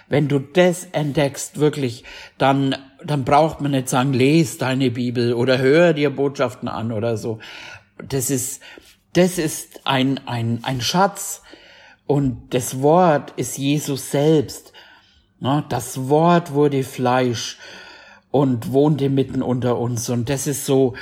wenn 0.08 0.28
du 0.28 0.40
das 0.40 0.86
entdeckst, 0.92 1.60
wirklich, 1.60 2.04
dann, 2.38 2.76
dann 3.04 3.24
braucht 3.24 3.62
man 3.62 3.72
nicht 3.72 3.90
sagen, 3.90 4.14
les 4.14 4.58
deine 4.58 4.92
Bibel 4.92 5.34
oder 5.34 5.58
hör 5.58 5.94
dir 5.94 6.10
Botschaften 6.10 6.68
an 6.68 6.92
oder 6.92 7.18
so. 7.18 7.40
Das 8.08 8.30
ist, 8.30 8.62
das 9.14 9.38
ist 9.38 9.82
ein, 9.86 10.20
ein, 10.28 10.60
ein 10.64 10.82
Schatz 10.82 11.42
und 12.06 12.54
das 12.54 12.82
Wort 12.82 13.34
ist 13.38 13.58
Jesus 13.58 14.12
selbst. 14.12 14.74
Ne, 15.40 15.66
das 15.70 16.10
Wort 16.10 16.54
wurde 16.54 16.84
Fleisch 16.84 17.58
und 18.30 18.72
wohnte 18.72 19.10
mitten 19.10 19.42
unter 19.42 19.78
uns 19.78 20.10
und 20.10 20.30
das 20.30 20.46
ist 20.46 20.66
so, 20.66 20.94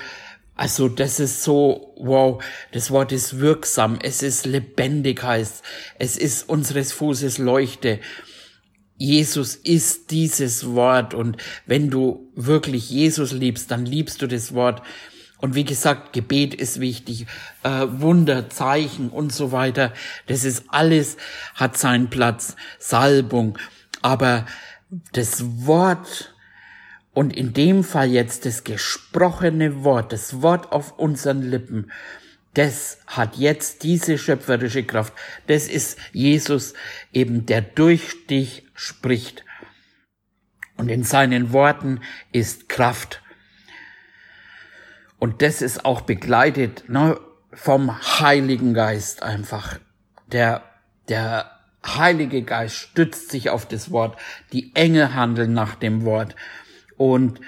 also 0.55 0.87
das 0.87 1.19
ist 1.19 1.43
so, 1.43 1.93
wow, 1.97 2.43
das 2.71 2.91
Wort 2.91 3.11
ist 3.11 3.39
wirksam, 3.39 3.97
es 4.01 4.21
ist 4.21 4.45
lebendig 4.45 5.23
heißt, 5.23 5.63
es 5.97 6.15
ist 6.17 6.47
unseres 6.47 6.91
Fußes 6.91 7.39
Leuchte. 7.39 7.99
Jesus 8.97 9.55
ist 9.55 10.11
dieses 10.11 10.67
Wort 10.75 11.15
und 11.15 11.37
wenn 11.65 11.89
du 11.89 12.31
wirklich 12.35 12.89
Jesus 12.89 13.31
liebst, 13.31 13.71
dann 13.71 13.85
liebst 13.85 14.21
du 14.21 14.27
das 14.27 14.53
Wort. 14.53 14.83
Und 15.39 15.55
wie 15.55 15.65
gesagt, 15.65 16.13
Gebet 16.13 16.53
ist 16.53 16.79
wichtig, 16.79 17.25
äh, 17.63 17.85
Wunder, 17.89 18.49
Zeichen 18.49 19.09
und 19.09 19.33
so 19.33 19.51
weiter. 19.51 19.91
Das 20.27 20.45
ist 20.45 20.65
alles, 20.69 21.17
hat 21.55 21.77
seinen 21.77 22.09
Platz, 22.09 22.55
Salbung. 22.79 23.57
Aber 24.01 24.45
das 25.11 25.43
Wort 25.65 26.32
und 27.13 27.35
in 27.35 27.53
dem 27.53 27.83
Fall 27.83 28.09
jetzt 28.09 28.45
das 28.45 28.63
gesprochene 28.63 29.83
Wort, 29.83 30.11
das 30.11 30.41
Wort 30.41 30.71
auf 30.71 30.97
unseren 30.97 31.41
Lippen, 31.41 31.91
das 32.53 32.99
hat 33.07 33.35
jetzt 33.35 33.83
diese 33.83 34.17
schöpferische 34.17 34.83
Kraft. 34.83 35.13
Das 35.47 35.67
ist 35.67 35.97
Jesus 36.11 36.73
eben, 37.11 37.45
der 37.45 37.61
durch 37.61 38.27
dich 38.27 38.67
spricht. 38.75 39.43
Und 40.77 40.89
in 40.89 41.03
seinen 41.03 41.51
Worten 41.51 42.01
ist 42.31 42.69
Kraft. 42.69 43.21
Und 45.17 45.41
das 45.41 45.61
ist 45.61 45.85
auch 45.85 46.01
begleitet 46.01 46.89
ne, 46.89 47.19
vom 47.53 48.19
Heiligen 48.19 48.73
Geist 48.73 49.23
einfach. 49.23 49.79
Der, 50.27 50.63
der 51.09 51.49
Heilige 51.85 52.43
Geist 52.43 52.75
stützt 52.75 53.29
sich 53.29 53.49
auf 53.49 53.67
das 53.67 53.91
Wort. 53.91 54.19
Die 54.51 54.75
Engel 54.75 55.13
handeln 55.13 55.53
nach 55.53 55.75
dem 55.75 56.05
Wort. 56.05 56.35
Und 57.03 57.41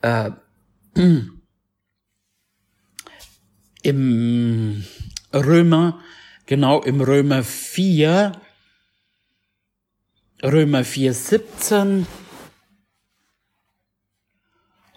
äh, 0.00 0.30
im 3.82 4.84
Römer, 5.34 6.00
genau 6.46 6.80
im 6.80 7.02
Römer 7.02 7.42
4, 7.42 8.32
Römer 10.42 10.84
4, 10.84 11.12
17, 11.12 12.06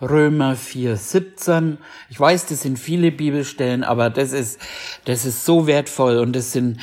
Römer 0.01 0.55
4, 0.55 0.95
17. 0.95 1.77
Ich 2.09 2.17
weiß, 2.17 2.45
das 2.45 2.61
sind 2.61 2.79
viele 2.79 3.11
Bibelstellen, 3.11 3.83
aber 3.83 4.09
das 4.09 4.31
ist, 4.31 4.61
das 5.03 5.25
ist 5.25 5.43
so 5.43 5.67
wertvoll 5.67 6.19
und 6.19 6.33
das 6.33 6.53
sind 6.53 6.79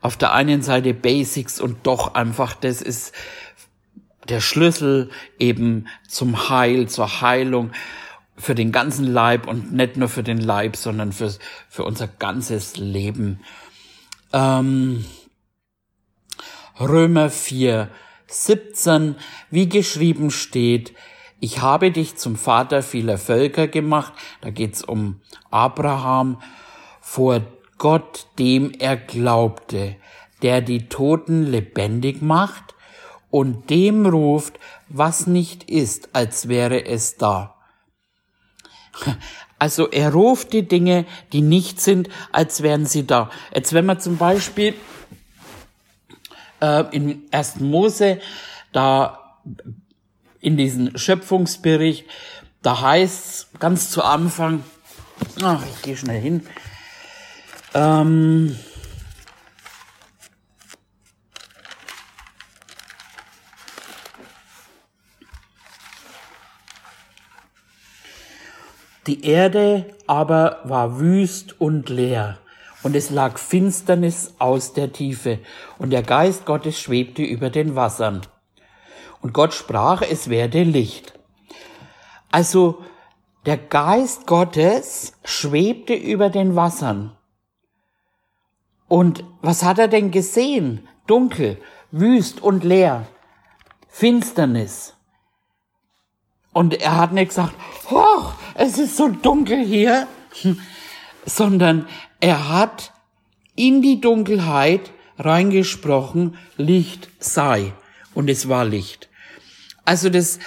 auf 0.00 0.16
der 0.16 0.32
einen 0.32 0.62
Seite 0.62 0.94
Basics 0.94 1.60
und 1.60 1.84
doch 1.84 2.14
einfach, 2.14 2.54
das 2.54 2.80
ist 2.80 3.12
der 4.28 4.40
Schlüssel 4.40 5.10
eben 5.38 5.86
zum 6.08 6.48
Heil, 6.48 6.88
zur 6.88 7.20
Heilung 7.20 7.72
für 8.36 8.54
den 8.54 8.72
ganzen 8.72 9.06
Leib 9.06 9.46
und 9.46 9.72
nicht 9.72 9.96
nur 9.96 10.08
für 10.08 10.22
den 10.22 10.38
Leib, 10.38 10.76
sondern 10.76 11.12
für, 11.12 11.32
für 11.68 11.84
unser 11.84 12.06
ganzes 12.06 12.76
Leben. 12.76 13.40
Ähm, 14.32 15.04
Römer 16.78 17.30
4, 17.30 17.88
17, 18.26 19.16
wie 19.50 19.68
geschrieben 19.68 20.30
steht, 20.30 20.92
ich 21.38 21.60
habe 21.60 21.90
dich 21.90 22.16
zum 22.16 22.36
Vater 22.36 22.82
vieler 22.82 23.18
Völker 23.18 23.68
gemacht, 23.68 24.12
da 24.40 24.50
geht's 24.50 24.82
um 24.82 25.20
Abraham, 25.50 26.40
vor 27.00 27.42
Gott, 27.78 28.26
dem 28.38 28.72
er 28.72 28.96
glaubte, 28.96 29.96
der 30.42 30.60
die 30.60 30.88
Toten 30.88 31.46
lebendig 31.46 32.22
macht 32.22 32.75
und 33.36 33.68
dem 33.68 34.06
ruft, 34.06 34.58
was 34.88 35.26
nicht 35.26 35.68
ist, 35.68 36.08
als 36.14 36.48
wäre 36.48 36.86
es 36.86 37.18
da. 37.18 37.54
Also 39.58 39.88
er 39.88 40.12
ruft 40.12 40.52
die 40.52 40.68
Dinge, 40.68 41.06
die 41.32 41.40
nicht 41.40 41.80
sind, 41.80 42.10
als 42.30 42.62
wären 42.62 42.84
sie 42.84 43.06
da. 43.06 43.30
Jetzt 43.54 43.72
wenn 43.72 43.86
man 43.86 43.98
zum 43.98 44.18
Beispiel 44.18 44.74
äh, 46.60 46.84
im 46.94 47.22
ersten 47.30 47.70
Mose, 47.70 48.20
da 48.72 49.38
in 50.40 50.58
diesen 50.58 50.98
Schöpfungsbericht, 50.98 52.04
da 52.60 52.82
heißt 52.82 53.58
ganz 53.58 53.90
zu 53.90 54.02
Anfang, 54.02 54.62
ach, 55.42 55.62
ich 55.74 55.80
gehe 55.80 55.96
schnell 55.96 56.20
hin, 56.20 56.46
ähm, 57.72 58.58
Die 69.06 69.24
Erde 69.24 69.94
aber 70.08 70.60
war 70.64 70.98
wüst 70.98 71.60
und 71.60 71.88
leer, 71.88 72.38
und 72.82 72.96
es 72.96 73.10
lag 73.10 73.38
Finsternis 73.38 74.34
aus 74.40 74.72
der 74.72 74.92
Tiefe, 74.92 75.38
und 75.78 75.90
der 75.90 76.02
Geist 76.02 76.44
Gottes 76.44 76.80
schwebte 76.80 77.22
über 77.22 77.50
den 77.50 77.76
Wassern. 77.76 78.22
Und 79.22 79.32
Gott 79.32 79.54
sprach, 79.54 80.02
es 80.02 80.28
werde 80.28 80.64
Licht. 80.64 81.16
Also 82.32 82.82
der 83.44 83.56
Geist 83.56 84.26
Gottes 84.26 85.12
schwebte 85.24 85.94
über 85.94 86.28
den 86.28 86.56
Wassern. 86.56 87.16
Und 88.88 89.22
was 89.40 89.62
hat 89.62 89.78
er 89.78 89.88
denn 89.88 90.10
gesehen? 90.10 90.88
Dunkel, 91.06 91.58
wüst 91.92 92.42
und 92.42 92.64
leer, 92.64 93.06
Finsternis. 93.88 94.95
Und 96.56 96.72
er 96.80 96.96
hat 96.96 97.12
nicht 97.12 97.28
gesagt, 97.28 97.52
hoch, 97.90 98.32
es 98.54 98.78
ist 98.78 98.96
so 98.96 99.08
dunkel 99.08 99.62
hier, 99.62 100.08
sondern 101.26 101.86
er 102.18 102.48
hat 102.48 102.94
in 103.56 103.82
die 103.82 104.00
Dunkelheit 104.00 104.90
reingesprochen, 105.18 106.38
Licht 106.56 107.10
sei. 107.18 107.74
Und 108.14 108.30
es 108.30 108.48
war 108.48 108.64
Licht. 108.64 109.10
Also 109.84 110.08
das, 110.08 110.38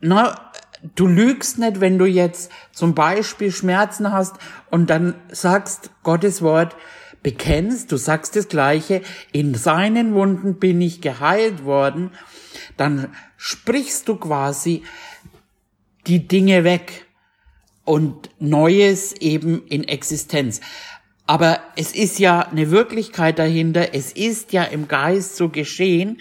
na, 0.00 0.50
du 0.96 1.06
lügst 1.06 1.60
nicht, 1.60 1.80
wenn 1.80 1.96
du 1.96 2.06
jetzt 2.06 2.50
zum 2.72 2.96
Beispiel 2.96 3.52
Schmerzen 3.52 4.12
hast 4.12 4.34
und 4.72 4.90
dann 4.90 5.14
sagst 5.28 5.90
Gottes 6.02 6.42
Wort, 6.42 6.74
bekennst, 7.22 7.92
du 7.92 7.98
sagst 7.98 8.34
das 8.34 8.48
Gleiche, 8.48 9.00
in 9.30 9.54
seinen 9.54 10.12
Wunden 10.14 10.58
bin 10.58 10.80
ich 10.80 11.00
geheilt 11.00 11.64
worden, 11.64 12.10
dann 12.76 13.14
sprichst 13.36 14.08
du 14.08 14.16
quasi 14.16 14.82
die 16.06 16.26
Dinge 16.28 16.64
weg 16.64 17.06
und 17.84 18.30
Neues 18.38 19.12
eben 19.14 19.66
in 19.66 19.84
Existenz. 19.84 20.60
Aber 21.26 21.60
es 21.76 21.94
ist 21.94 22.18
ja 22.18 22.40
eine 22.40 22.70
Wirklichkeit 22.70 23.38
dahinter, 23.38 23.94
es 23.94 24.12
ist 24.12 24.52
ja 24.52 24.62
im 24.62 24.86
Geist 24.86 25.36
so 25.36 25.48
geschehen, 25.48 26.20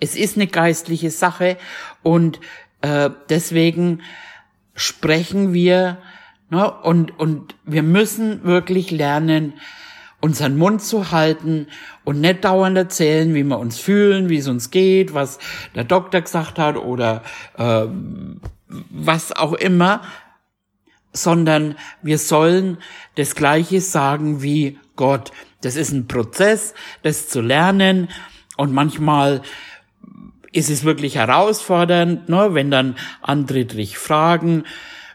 es 0.00 0.16
ist 0.16 0.36
eine 0.36 0.46
geistliche 0.46 1.10
Sache. 1.10 1.56
Und 2.02 2.40
äh, 2.82 3.10
deswegen 3.28 4.02
sprechen 4.74 5.54
wir 5.54 5.98
ne, 6.50 6.70
und, 6.70 7.18
und 7.18 7.54
wir 7.64 7.82
müssen 7.82 8.44
wirklich 8.44 8.90
lernen, 8.90 9.54
unseren 10.20 10.56
Mund 10.56 10.82
zu 10.82 11.10
halten 11.10 11.66
und 12.04 12.20
nicht 12.20 12.44
dauernd 12.44 12.78
erzählen, 12.78 13.34
wie 13.34 13.44
wir 13.44 13.58
uns 13.58 13.78
fühlen, 13.78 14.30
wie 14.30 14.38
es 14.38 14.48
uns 14.48 14.70
geht, 14.70 15.12
was 15.12 15.38
der 15.74 15.84
Doktor 15.84 16.22
gesagt 16.22 16.58
hat 16.58 16.76
oder 16.76 17.22
äh, 17.58 17.86
was 18.90 19.32
auch 19.32 19.52
immer, 19.52 20.02
sondern 21.12 21.76
wir 22.02 22.18
sollen 22.18 22.78
das 23.14 23.34
Gleiche 23.34 23.80
sagen 23.80 24.42
wie 24.42 24.78
Gott. 24.96 25.30
Das 25.60 25.76
ist 25.76 25.92
ein 25.92 26.08
Prozess, 26.08 26.74
das 27.02 27.28
zu 27.28 27.40
lernen 27.40 28.08
und 28.56 28.72
manchmal 28.72 29.42
ist 30.52 30.70
es 30.70 30.84
wirklich 30.84 31.16
herausfordernd, 31.16 32.28
ne, 32.28 32.50
wenn 32.52 32.70
dann 32.70 32.96
andere 33.22 33.64
dich 33.64 33.98
fragen. 33.98 34.64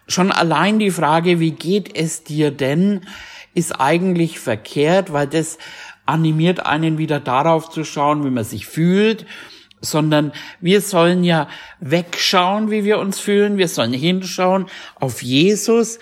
Schon 0.08 0.32
allein 0.32 0.80
die 0.80 0.92
Frage, 0.92 1.40
wie 1.40 1.52
geht 1.52 1.96
es 1.96 2.24
dir 2.24 2.52
denn, 2.52 3.02
ist 3.54 3.80
eigentlich 3.80 4.40
verkehrt, 4.40 5.14
weil 5.14 5.28
das 5.28 5.58
animiert 6.06 6.66
einen 6.66 6.98
wieder 6.98 7.20
darauf 7.20 7.70
zu 7.70 7.84
schauen, 7.84 8.26
wie 8.26 8.32
man 8.32 8.44
sich 8.44 8.66
fühlt 8.66 9.26
sondern 9.82 10.32
wir 10.60 10.82
sollen 10.82 11.24
ja 11.24 11.48
wegschauen, 11.80 12.72
wie 12.72 12.84
wir 12.84 13.00
uns 13.00 13.20
fühlen, 13.20 13.58
wir 13.58 13.68
sollen 13.68 13.94
hinschauen 13.94 14.68
auf 14.96 15.22
Jesus 15.22 16.00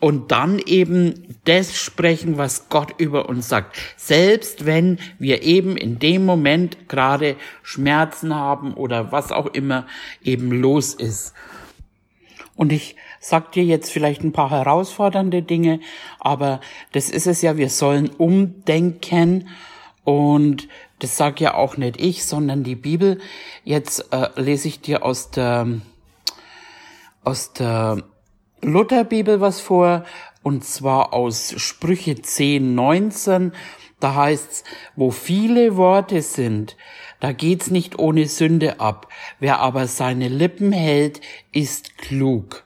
und 0.00 0.30
dann 0.30 0.58
eben 0.60 1.36
das 1.44 1.76
sprechen, 1.76 2.38
was 2.38 2.68
Gott 2.68 2.94
über 2.98 3.28
uns 3.28 3.48
sagt. 3.48 3.76
Selbst 3.96 4.64
wenn 4.64 4.98
wir 5.18 5.42
eben 5.42 5.76
in 5.76 5.98
dem 5.98 6.24
Moment 6.24 6.88
gerade 6.88 7.36
Schmerzen 7.62 8.34
haben 8.34 8.74
oder 8.74 9.10
was 9.10 9.32
auch 9.32 9.46
immer 9.46 9.86
eben 10.22 10.52
los 10.52 10.94
ist. 10.94 11.34
Und 12.54 12.72
ich 12.72 12.96
sag 13.20 13.52
dir 13.52 13.64
jetzt 13.64 13.90
vielleicht 13.90 14.22
ein 14.22 14.32
paar 14.32 14.50
herausfordernde 14.50 15.42
Dinge, 15.42 15.80
aber 16.18 16.60
das 16.92 17.10
ist 17.10 17.26
es 17.26 17.42
ja, 17.42 17.56
wir 17.56 17.70
sollen 17.70 18.08
umdenken 18.08 19.48
und 20.04 20.68
das 20.98 21.16
sag 21.16 21.40
ja 21.40 21.54
auch 21.54 21.76
nicht 21.76 22.00
ich, 22.00 22.24
sondern 22.24 22.64
die 22.64 22.74
Bibel. 22.74 23.20
Jetzt 23.64 24.12
äh, 24.12 24.28
lese 24.36 24.68
ich 24.68 24.80
dir 24.80 25.04
aus 25.04 25.30
der 25.30 25.66
aus 27.24 27.52
der 27.52 28.02
Lutherbibel 28.62 29.40
was 29.40 29.60
vor 29.60 30.04
und 30.42 30.64
zwar 30.64 31.12
aus 31.12 31.54
Sprüche 31.56 32.20
10, 32.20 32.74
19. 32.74 33.52
Da 34.00 34.14
heißt's, 34.14 34.64
wo 34.96 35.10
viele 35.10 35.76
Worte 35.76 36.22
sind, 36.22 36.76
da 37.20 37.32
geht's 37.32 37.70
nicht 37.70 37.98
ohne 37.98 38.26
Sünde 38.26 38.80
ab. 38.80 39.08
Wer 39.40 39.58
aber 39.58 39.88
seine 39.88 40.28
Lippen 40.28 40.72
hält, 40.72 41.20
ist 41.52 41.98
klug. 41.98 42.64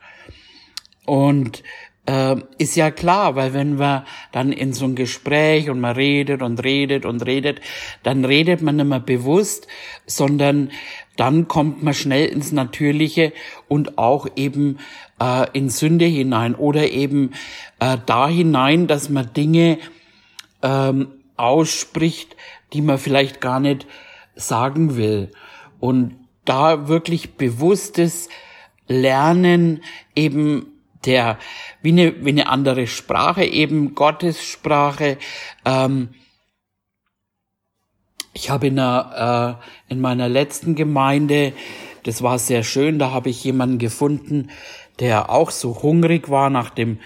Und 1.07 1.63
äh, 2.07 2.37
ist 2.59 2.77
ja 2.77 2.91
klar, 2.91 3.37
weil 3.37 3.55
wenn 3.55 3.79
wir 3.79 4.05
dann 4.33 4.53
in 4.53 4.73
so 4.73 4.85
ein 4.87 4.95
Gespräch 4.95 5.71
und 5.71 5.81
man 5.81 5.95
redet 5.95 6.43
und 6.43 6.63
redet 6.63 7.05
und 7.05 7.25
redet, 7.25 7.61
dann 8.03 8.25
redet 8.25 8.63
man 8.63 8.77
nicht 8.77 8.89
mehr 8.89 9.01
bewusst, 9.01 9.69
sondern 10.07 10.71
dann 11.17 11.47
kommt 11.47 11.83
man 11.83 11.95
schnell 11.95 12.27
ins 12.29 12.53
Natürliche 12.53 13.33
und 13.69 13.99
auch 13.99 14.27
eben 14.35 14.79
äh, 15.21 15.47
in 15.53 15.69
Sünde 15.69 16.07
hinein 16.07 16.55
oder 16.55 16.91
eben 16.91 17.33
äh, 17.79 17.99
da 18.07 18.29
hinein, 18.29 18.87
dass 18.87 19.09
man 19.09 19.33
Dinge 19.33 19.79
ähm, 20.63 21.09
ausspricht, 21.37 22.37
die 22.73 22.83
man 22.83 22.99
vielleicht 22.99 23.41
gar 23.41 23.61
nicht 23.61 23.87
sagen 24.35 24.97
will. 24.97 25.31
Und 25.79 26.17
da 26.45 26.89
wirklich 26.89 27.35
bewusstes 27.35 28.29
Lernen 28.89 29.83
eben 30.17 30.72
der, 31.05 31.39
wie 31.83 31.93
eine, 31.93 32.25
wie 32.25 32.31
eine 32.31 32.49
andere 32.49 32.87
Sprache, 32.87 33.45
eben 33.45 33.95
Gottes 33.95 34.43
Sprache. 34.45 35.19
Ähm, 35.65 36.11
ich 38.35 38.51
habe 38.51 38.69
in, 38.69 38.79
einer, 38.79 39.59
äh, 39.89 39.93
in 39.93 40.01
meiner 40.01 40.29
letzten 40.29 40.75
Gemeinde, 40.75 41.53
das 42.05 42.23
war 42.23 42.39
sehr 42.39 42.63
schön, 42.63 42.99
da 42.99 43.11
habe 43.11 43.31
ich 43.31 43.45
jemanden 43.45 43.79
gefunden, 43.79 44.51
der 44.99 45.31
auch 45.31 45.51
so 45.51 45.83
hungrig 45.83 46.29
war 46.31 46.51
nach 46.51 46.71
dem 46.71 46.99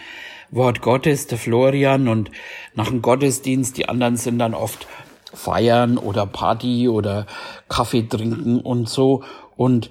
Wort 0.50 0.80
Gottes, 0.80 1.26
der 1.26 1.38
Florian, 1.38 2.08
und 2.08 2.30
nach 2.74 2.88
dem 2.88 3.02
Gottesdienst, 3.02 3.76
die 3.76 3.88
anderen 3.88 4.16
sind 4.16 4.38
dann 4.38 4.54
oft 4.54 4.86
feiern 5.34 5.98
oder 5.98 6.26
Party 6.26 6.88
oder 6.88 7.26
Kaffee 7.68 8.02
trinken 8.02 8.60
und 8.60 8.88
so. 8.88 9.24
Und 9.56 9.90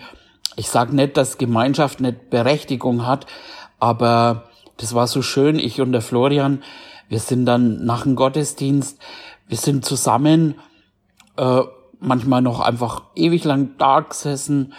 ich 0.56 0.70
sage 0.70 0.96
nicht, 0.96 1.18
dass 1.18 1.38
Gemeinschaft 1.38 2.00
nicht 2.00 2.30
Berechtigung 2.30 3.06
hat, 3.06 3.28
aber 3.80 4.50
das 4.78 4.94
war 4.94 5.08
so 5.08 5.22
schön. 5.22 5.60
Ich 5.60 5.82
und 5.82 5.92
der 5.92 6.02
Florian, 6.02 6.64
wir 7.10 7.20
sind 7.20 7.46
dann 7.46 7.86
nach 7.86 8.04
dem 8.04 8.16
Gottesdienst, 8.16 9.00
wir 9.48 9.58
sind 9.58 9.86
zusammen, 9.86 10.56
äh, 11.38 11.62
manchmal 12.00 12.42
noch 12.42 12.60
einfach 12.60 13.04
ewig 13.16 13.44
lang 13.44 13.72
da 13.78 14.02
gesessen 14.02 14.74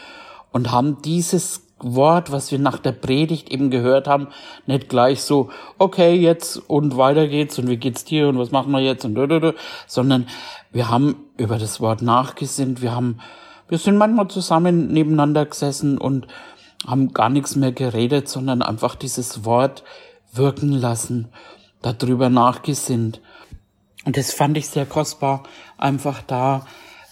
und 0.52 0.70
haben 0.70 1.02
dieses 1.02 1.62
Wort, 1.78 2.32
was 2.32 2.50
wir 2.50 2.58
nach 2.58 2.78
der 2.78 2.92
Predigt 2.92 3.50
eben 3.50 3.70
gehört 3.70 4.08
haben, 4.08 4.28
nicht 4.66 4.88
gleich 4.88 5.22
so, 5.22 5.50
okay, 5.76 6.14
jetzt 6.14 6.56
und 6.56 6.96
weiter 6.96 7.28
geht's 7.28 7.58
und 7.58 7.68
wie 7.68 7.76
geht's 7.76 8.04
dir 8.04 8.28
und 8.28 8.38
was 8.38 8.50
machen 8.50 8.72
wir 8.72 8.80
jetzt 8.80 9.04
und 9.04 9.14
dödödö, 9.14 9.52
sondern 9.86 10.26
wir 10.72 10.88
haben 10.88 11.16
über 11.36 11.58
das 11.58 11.80
Wort 11.80 12.00
nachgesinnt, 12.00 12.80
wir 12.80 12.94
haben, 12.94 13.20
wir 13.68 13.78
sind 13.78 13.98
manchmal 13.98 14.28
zusammen 14.28 14.88
nebeneinander 14.88 15.44
gesessen 15.44 15.98
und 15.98 16.26
haben 16.86 17.12
gar 17.12 17.28
nichts 17.28 17.56
mehr 17.56 17.72
geredet, 17.72 18.28
sondern 18.28 18.62
einfach 18.62 18.96
dieses 18.96 19.44
Wort 19.44 19.84
wirken 20.32 20.72
lassen, 20.72 21.28
darüber 21.82 22.28
nachgesinnt. 22.28 23.20
Und 24.04 24.16
das 24.16 24.32
fand 24.32 24.56
ich 24.56 24.68
sehr 24.68 24.86
kostbar, 24.86 25.42
einfach 25.78 26.22
da 26.22 26.66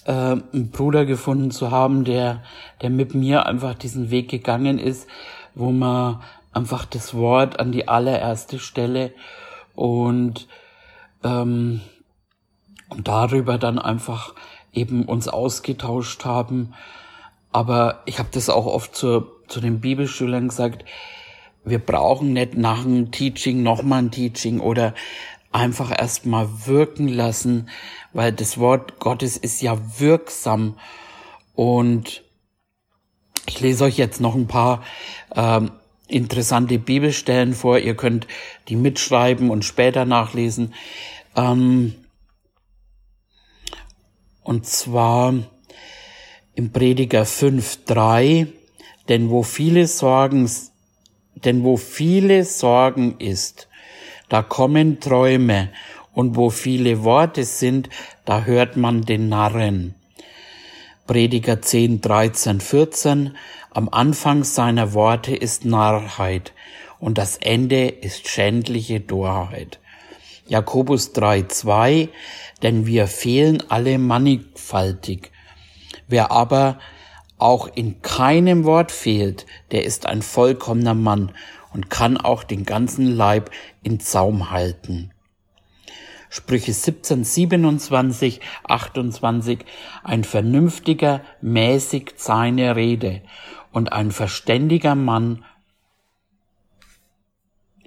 äh, 0.05 0.13
einen 0.13 0.71
Bruder 0.71 1.07
gefunden 1.07 1.51
zu 1.51 1.71
haben, 1.71 2.05
der, 2.05 2.43
der 2.83 2.91
mit 2.91 3.15
mir 3.15 3.47
einfach 3.47 3.75
diesen 3.75 4.11
Weg 4.11 4.29
gegangen 4.29 4.79
ist, 4.79 5.09
wo 5.55 5.71
man 5.71 6.23
einfach 6.53 6.85
das 6.85 7.15
Wort 7.15 7.59
an 7.59 7.73
die 7.73 7.89
allererste 7.89 8.59
Stelle 8.59 9.13
und, 9.75 10.47
ähm, 11.25 11.81
und 12.91 13.09
darüber 13.09 13.59
dann 13.59 13.79
einfach 13.79 14.35
eben 14.73 15.05
uns 15.05 15.29
ausgetauscht 15.29 16.25
haben. 16.25 16.75
Aber 17.51 18.03
ich 18.07 18.19
habe 18.19 18.29
das 18.33 18.51
auch 18.51 18.67
oft 18.67 18.95
zu, 18.95 19.27
zu 19.49 19.61
den 19.61 19.81
Bibelschülern 19.81 20.49
gesagt, 20.49 20.85
wir 21.65 21.79
brauchen 21.79 22.33
nicht 22.33 22.57
nach 22.57 22.85
einem 22.85 23.11
Teaching 23.11 23.63
nochmal 23.63 24.03
ein 24.03 24.11
Teaching 24.11 24.61
oder 24.61 24.95
einfach 25.53 25.91
erstmal 25.91 26.67
wirken 26.67 27.09
lassen, 27.09 27.69
weil 28.13 28.33
das 28.33 28.59
Wort 28.59 28.99
Gottes 28.99 29.37
ist 29.37 29.63
ja 29.63 29.79
wirksam. 29.99 30.77
Und 31.55 32.23
ich 33.47 33.61
lese 33.61 33.85
euch 33.85 33.97
jetzt 33.97 34.21
noch 34.21 34.35
ein 34.35 34.49
paar 34.49 34.83
ähm, 35.35 35.71
interessante 36.09 36.79
Bibelstellen 36.79 37.55
vor. 37.55 37.79
Ihr 37.79 37.97
könnt 37.97 38.27
die 38.69 38.77
mitschreiben 38.77 39.51
und 39.51 39.65
später 39.65 40.05
nachlesen. 40.05 40.75
Ähm, 41.37 41.95
und 44.43 44.67
zwar 44.67 45.35
im 46.55 46.71
Prediger 46.73 47.23
5.3, 47.23 48.49
denn 49.09 49.31
wo 49.31 49.43
viele 49.43 49.87
Sorgen, 49.87 50.51
denn 51.37 51.63
wo 51.63 51.77
viele 51.77 52.45
Sorgen 52.45 53.17
ist, 53.19 53.69
da 54.29 54.43
kommen 54.43 55.01
Träume, 55.01 55.71
und 56.15 56.37
wo 56.37 56.49
viele 56.51 57.03
Worte 57.05 57.45
sind, 57.45 57.91
da 58.25 58.45
hört 58.45 58.77
man 58.77 59.03
den 59.03 59.29
Narren. 59.29 59.95
Prediger 61.07 61.61
10, 61.61 62.01
13, 62.01 62.61
14, 62.61 63.37
am 63.71 63.89
Anfang 63.91 64.45
seiner 64.45 64.95
Worte 64.95 65.37
ist 65.37 65.65
Narrheit 65.65 66.53
und 66.99 67.19
das 67.19 67.37
Ende 67.37 67.89
ist 67.89 68.29
schändliche 68.29 69.07
Torheit. 69.07 69.81
Jakobus 70.47 71.13
3, 71.13 71.43
2, 71.43 72.09
denn 72.63 72.87
wir 72.87 73.07
fehlen 73.07 73.63
alle 73.69 73.99
mannigfaltig. 73.99 75.31
Wer 76.07 76.31
aber 76.31 76.79
auch 77.45 77.69
in 77.75 78.01
keinem 78.01 78.65
Wort 78.65 78.91
fehlt, 78.91 79.45
der 79.71 79.85
ist 79.85 80.07
ein 80.07 80.23
vollkommener 80.23 80.95
Mann 80.95 81.31
und 81.75 81.91
kann 81.91 82.17
auch 82.17 82.43
den 82.43 82.65
ganzen 82.65 83.05
Leib 83.05 83.51
in 83.83 84.01
Zaum 84.01 84.51
halten. 84.51 85.11
Sprüche 86.31 86.73
17, 86.73 87.23
27, 87.23 88.41
28, 88.67 89.59
ein 90.03 90.25
Vernünftiger 90.25 91.21
mäßigt 91.43 92.19
seine 92.19 92.77
Rede 92.77 93.21
und 93.73 93.93
ein 93.93 94.11
verständiger 94.11 94.95
Mann 94.95 95.45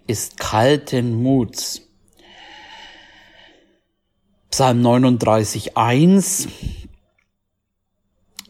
ist 0.05 0.37
kalten 0.37 1.23
Muts. 1.23 1.81
Psalm 4.51 4.81
39, 4.83 5.75
1, 5.75 6.47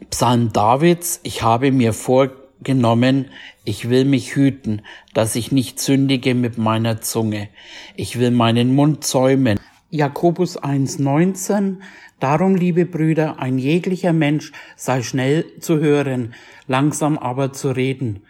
Psalm 0.09 0.53
Davids, 0.53 1.19
ich 1.23 1.43
habe 1.43 1.71
mir 1.71 1.93
vorgenommen, 1.93 3.25
ich 3.65 3.89
will 3.89 4.05
mich 4.05 4.35
hüten, 4.35 4.81
dass 5.13 5.35
ich 5.35 5.51
nicht 5.51 5.79
sündige 5.79 6.33
mit 6.33 6.57
meiner 6.57 7.01
Zunge. 7.01 7.49
Ich 7.95 8.17
will 8.17 8.31
meinen 8.31 8.73
Mund 8.73 9.03
zäumen. 9.03 9.59
Jakobus 9.89 10.61
1,19 10.61 11.77
Darum, 12.19 12.55
liebe 12.55 12.85
Brüder, 12.85 13.39
ein 13.39 13.59
jeglicher 13.59 14.11
Mensch 14.11 14.51
sei 14.75 15.03
schnell 15.03 15.45
zu 15.59 15.79
hören, 15.79 16.33
langsam 16.65 17.17
aber 17.19 17.53
zu 17.53 17.69
reden 17.69 18.23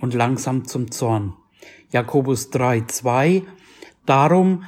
und 0.00 0.14
langsam 0.14 0.64
zum 0.64 0.92
Zorn. 0.92 1.34
Jakobus 1.90 2.52
3,2 2.52 3.42
Darum, 4.06 4.64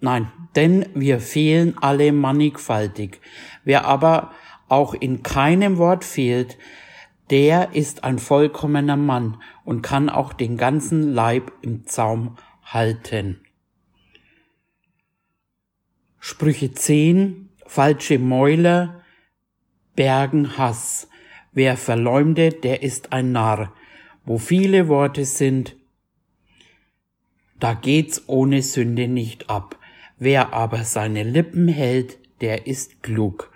nein, 0.00 0.30
denn 0.56 0.86
wir 0.94 1.20
fehlen 1.20 1.76
alle 1.78 2.12
mannigfaltig. 2.12 3.20
Wer 3.64 3.84
aber 3.84 4.30
auch 4.68 4.94
in 4.94 5.22
keinem 5.22 5.78
Wort 5.78 6.04
fehlt, 6.04 6.58
der 7.30 7.74
ist 7.74 8.04
ein 8.04 8.18
vollkommener 8.18 8.96
Mann 8.96 9.40
und 9.64 9.82
kann 9.82 10.08
auch 10.08 10.32
den 10.32 10.56
ganzen 10.56 11.14
Leib 11.14 11.52
im 11.62 11.86
Zaum 11.86 12.36
halten. 12.62 13.40
Sprüche 16.20 16.72
10, 16.72 17.50
falsche 17.66 18.18
Mäuler 18.18 19.02
bergen 19.94 20.58
Hass. 20.58 21.08
Wer 21.52 21.76
verleumdet, 21.76 22.64
der 22.64 22.82
ist 22.82 23.12
ein 23.12 23.32
Narr. 23.32 23.72
Wo 24.24 24.38
viele 24.38 24.88
Worte 24.88 25.24
sind, 25.24 25.76
da 27.60 27.74
geht's 27.74 28.24
ohne 28.26 28.62
Sünde 28.62 29.08
nicht 29.08 29.48
ab. 29.48 29.78
Wer 30.18 30.52
aber 30.52 30.84
seine 30.84 31.22
Lippen 31.22 31.68
hält, 31.68 32.18
der 32.40 32.66
ist 32.66 33.02
klug. 33.02 33.53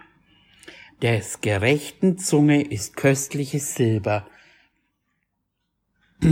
Des 1.02 1.40
gerechten 1.40 2.18
Zunge 2.18 2.62
ist 2.62 2.96
köstliches 2.96 3.76
Silber. 3.76 4.26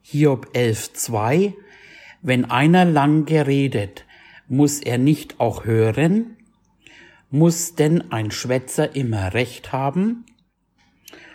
Hiob 0.00 0.46
11.2 0.54 1.52
Wenn 2.22 2.46
einer 2.46 2.86
lang 2.86 3.26
geredet, 3.26 4.06
muss 4.46 4.80
er 4.80 4.96
nicht 4.96 5.38
auch 5.38 5.66
hören? 5.66 6.38
Muss 7.30 7.74
denn 7.74 8.10
ein 8.10 8.30
Schwätzer 8.30 8.96
immer 8.96 9.34
Recht 9.34 9.72
haben? 9.72 10.24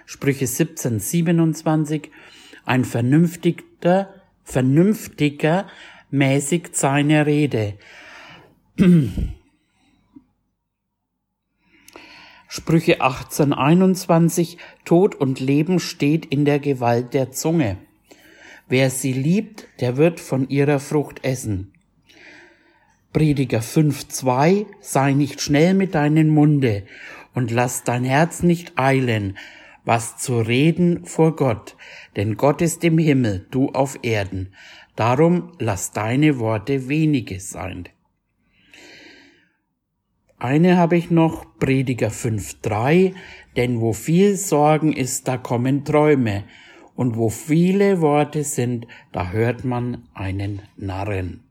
Sprüche 0.07 0.45
17.27 0.45 2.09
Ein 2.65 2.83
Vernünftiger 2.83 4.09
vernünftiger 4.43 5.67
mäßigt 6.09 6.75
seine 6.75 7.25
Rede. 7.25 7.77
Sprüche 12.47 13.01
1821 13.01 14.57
Tod 14.83 15.13
und 15.13 15.39
Leben 15.39 15.79
steht 15.79 16.25
in 16.25 16.43
der 16.43 16.57
Gewalt 16.57 17.13
der 17.13 17.31
Zunge. 17.31 17.77
Wer 18.67 18.89
sie 18.89 19.13
liebt, 19.13 19.67
der 19.79 19.97
wird 19.97 20.19
von 20.19 20.49
ihrer 20.49 20.79
Frucht 20.79 21.23
essen. 21.23 21.71
Prediger 23.11 23.59
5.2 23.59 24.65
Sei 24.81 25.13
nicht 25.13 25.39
schnell 25.39 25.75
mit 25.75 25.93
deinem 25.93 26.29
Munde 26.29 26.83
und 27.35 27.51
lass 27.51 27.83
dein 27.83 28.03
Herz 28.03 28.41
nicht 28.41 28.73
eilen, 28.75 29.37
was 29.85 30.17
zu 30.17 30.39
reden 30.39 31.05
vor 31.05 31.35
Gott, 31.35 31.75
denn 32.15 32.37
Gott 32.37 32.63
ist 32.63 32.83
im 32.83 32.97
Himmel, 32.97 33.45
du 33.51 33.69
auf 33.69 33.99
Erden. 34.01 34.51
Darum 34.95 35.51
lass 35.59 35.91
deine 35.91 36.39
Worte 36.39 36.89
wenige 36.89 37.39
sein. 37.39 37.87
Eine 40.39 40.77
habe 40.77 40.97
ich 40.97 41.09
noch, 41.09 41.45
Prediger 41.59 42.09
5.3, 42.09 43.13
denn 43.55 43.79
wo 43.79 43.93
viel 43.93 44.35
Sorgen 44.35 44.93
ist, 44.93 45.27
da 45.27 45.37
kommen 45.37 45.85
Träume, 45.85 46.43
und 46.95 47.17
wo 47.17 47.29
viele 47.29 48.01
Worte 48.01 48.43
sind, 48.43 48.87
da 49.11 49.31
hört 49.31 49.65
man 49.65 50.07
einen 50.13 50.61
Narren. 50.77 51.43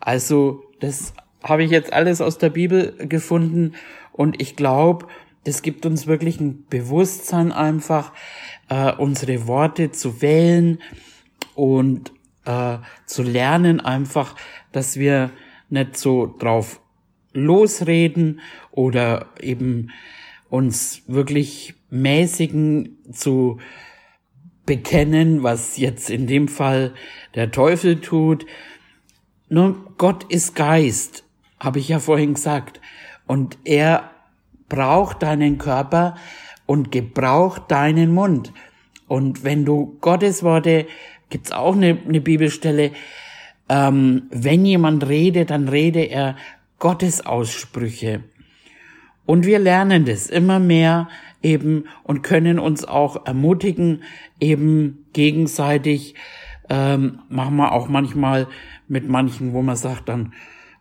Also, 0.00 0.64
das 0.80 1.12
habe 1.44 1.64
ich 1.64 1.70
jetzt 1.70 1.92
alles 1.92 2.20
aus 2.20 2.38
der 2.38 2.50
Bibel 2.50 2.96
gefunden, 3.06 3.74
und 4.12 4.40
ich 4.40 4.56
glaube, 4.56 5.06
das 5.44 5.62
gibt 5.62 5.86
uns 5.86 6.06
wirklich 6.06 6.40
ein 6.40 6.64
Bewusstsein 6.68 7.52
einfach, 7.52 8.12
äh, 8.68 8.92
unsere 8.92 9.46
Worte 9.46 9.92
zu 9.92 10.20
wählen 10.22 10.80
und 11.54 12.12
äh, 12.46 12.78
zu 13.04 13.22
lernen 13.22 13.80
einfach, 13.80 14.34
dass 14.72 14.96
wir 14.96 15.30
nicht 15.68 15.96
so 15.96 16.34
drauf 16.38 16.80
losreden 17.36 18.40
oder 18.70 19.26
eben 19.40 19.90
uns 20.48 21.02
wirklich 21.06 21.74
mäßigen 21.90 22.98
zu 23.12 23.58
bekennen, 24.64 25.42
was 25.42 25.76
jetzt 25.76 26.10
in 26.10 26.26
dem 26.26 26.48
Fall 26.48 26.92
der 27.34 27.50
Teufel 27.50 28.00
tut. 28.00 28.46
Nur 29.48 29.94
Gott 29.96 30.24
ist 30.24 30.56
Geist, 30.56 31.24
habe 31.60 31.78
ich 31.78 31.88
ja 31.88 32.00
vorhin 32.00 32.34
gesagt. 32.34 32.80
Und 33.26 33.58
er 33.64 34.10
braucht 34.68 35.22
deinen 35.22 35.58
Körper 35.58 36.16
und 36.66 36.90
gebraucht 36.90 37.70
deinen 37.70 38.12
Mund. 38.12 38.52
Und 39.06 39.44
wenn 39.44 39.64
du 39.64 39.96
Gottes 40.00 40.42
Worte, 40.42 40.86
gibt's 41.30 41.52
auch 41.52 41.76
eine, 41.76 41.98
eine 42.06 42.20
Bibelstelle, 42.20 42.90
ähm, 43.68 44.24
wenn 44.30 44.64
jemand 44.64 45.08
rede, 45.08 45.44
dann 45.44 45.68
rede 45.68 46.00
er 46.00 46.36
Gottes 46.78 47.24
Aussprüche. 47.24 48.24
Und 49.24 49.44
wir 49.44 49.58
lernen 49.58 50.04
das 50.04 50.28
immer 50.28 50.58
mehr 50.58 51.08
eben 51.42 51.84
und 52.04 52.22
können 52.22 52.58
uns 52.58 52.84
auch 52.84 53.26
ermutigen, 53.26 54.02
eben 54.40 55.06
gegenseitig, 55.12 56.14
ähm, 56.68 57.20
machen 57.28 57.56
wir 57.56 57.72
auch 57.72 57.88
manchmal 57.88 58.48
mit 58.88 59.08
manchen, 59.08 59.52
wo 59.52 59.62
man 59.62 59.76
sagt 59.76 60.08
dann, 60.08 60.32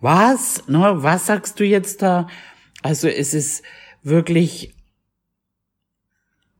was? 0.01 0.67
Ne, 0.67 1.03
was 1.03 1.25
sagst 1.25 1.59
du 1.59 1.63
jetzt 1.63 2.01
da? 2.01 2.27
Also 2.81 3.07
es 3.07 3.33
ist 3.33 3.63
wirklich 4.03 4.75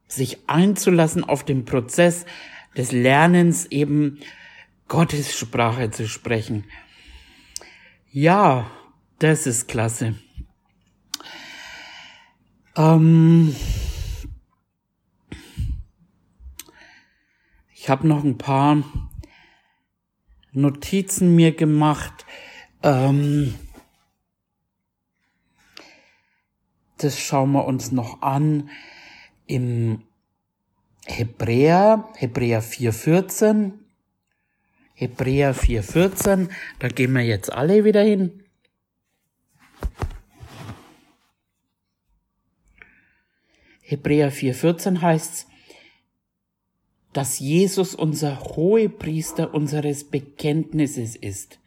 sich 0.08 0.38
einzulassen 0.48 1.24
auf 1.24 1.44
den 1.44 1.66
Prozess 1.66 2.26
des 2.78 2.92
Lernens 2.92 3.66
eben 3.68 4.20
Gottes 4.88 5.38
Sprache 5.38 5.92
zu 5.92 6.08
sprechen. 6.08 6.66
Ja, 8.12 8.72
das 9.20 9.48
ist 9.48 9.68
klasse. 9.68 10.16
Ähm 12.76 13.56
ich 17.74 17.90
habe 17.90 18.08
noch 18.08 18.24
ein 18.24 18.38
paar 18.38 18.84
Notizen 20.52 21.36
mir 21.36 21.52
gemacht. 21.52 22.26
Ähm 22.84 23.56
das 26.98 27.20
schauen 27.20 27.52
wir 27.52 27.66
uns 27.66 27.92
noch 27.92 28.22
an 28.22 28.70
im 29.48 30.04
Hebräer, 31.06 32.10
Hebräer 32.16 32.64
4,14. 32.64 33.74
Hebräer 34.96 35.54
4,14, 35.54 36.50
da 36.80 36.88
gehen 36.88 37.12
wir 37.14 37.22
jetzt 37.22 37.52
alle 37.52 37.84
wieder 37.84 38.02
hin. 38.02 38.45
Hebräer 43.86 44.32
4,14 44.32 45.02
heißt 45.02 45.48
dass 47.16 47.40
Jesus 47.40 47.96
unser 47.96 48.42
Hohepriester 48.42 49.54
unseres 49.54 50.04
Bekenntnisses 50.04 51.16
ist. 51.16 51.60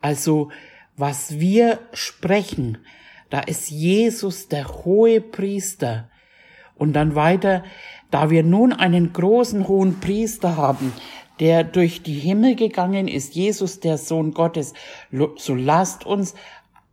Also, 0.00 0.52
was 0.96 1.40
wir 1.40 1.80
sprechen, 1.92 2.78
da 3.28 3.40
ist 3.40 3.70
Jesus 3.70 4.46
der 4.46 4.84
hohe 4.84 5.20
Priester. 5.20 6.08
Und 6.76 6.92
dann 6.92 7.16
weiter, 7.16 7.64
da 8.12 8.30
wir 8.30 8.44
nun 8.44 8.72
einen 8.72 9.12
großen 9.12 9.66
hohen 9.66 9.98
Priester 9.98 10.56
haben, 10.56 10.92
der 11.40 11.64
durch 11.64 12.04
die 12.04 12.20
Himmel 12.20 12.54
gegangen 12.54 13.08
ist, 13.08 13.34
Jesus 13.34 13.80
der 13.80 13.98
Sohn 13.98 14.32
Gottes, 14.32 14.74
so 15.38 15.56
lasst 15.56 16.06
uns 16.06 16.36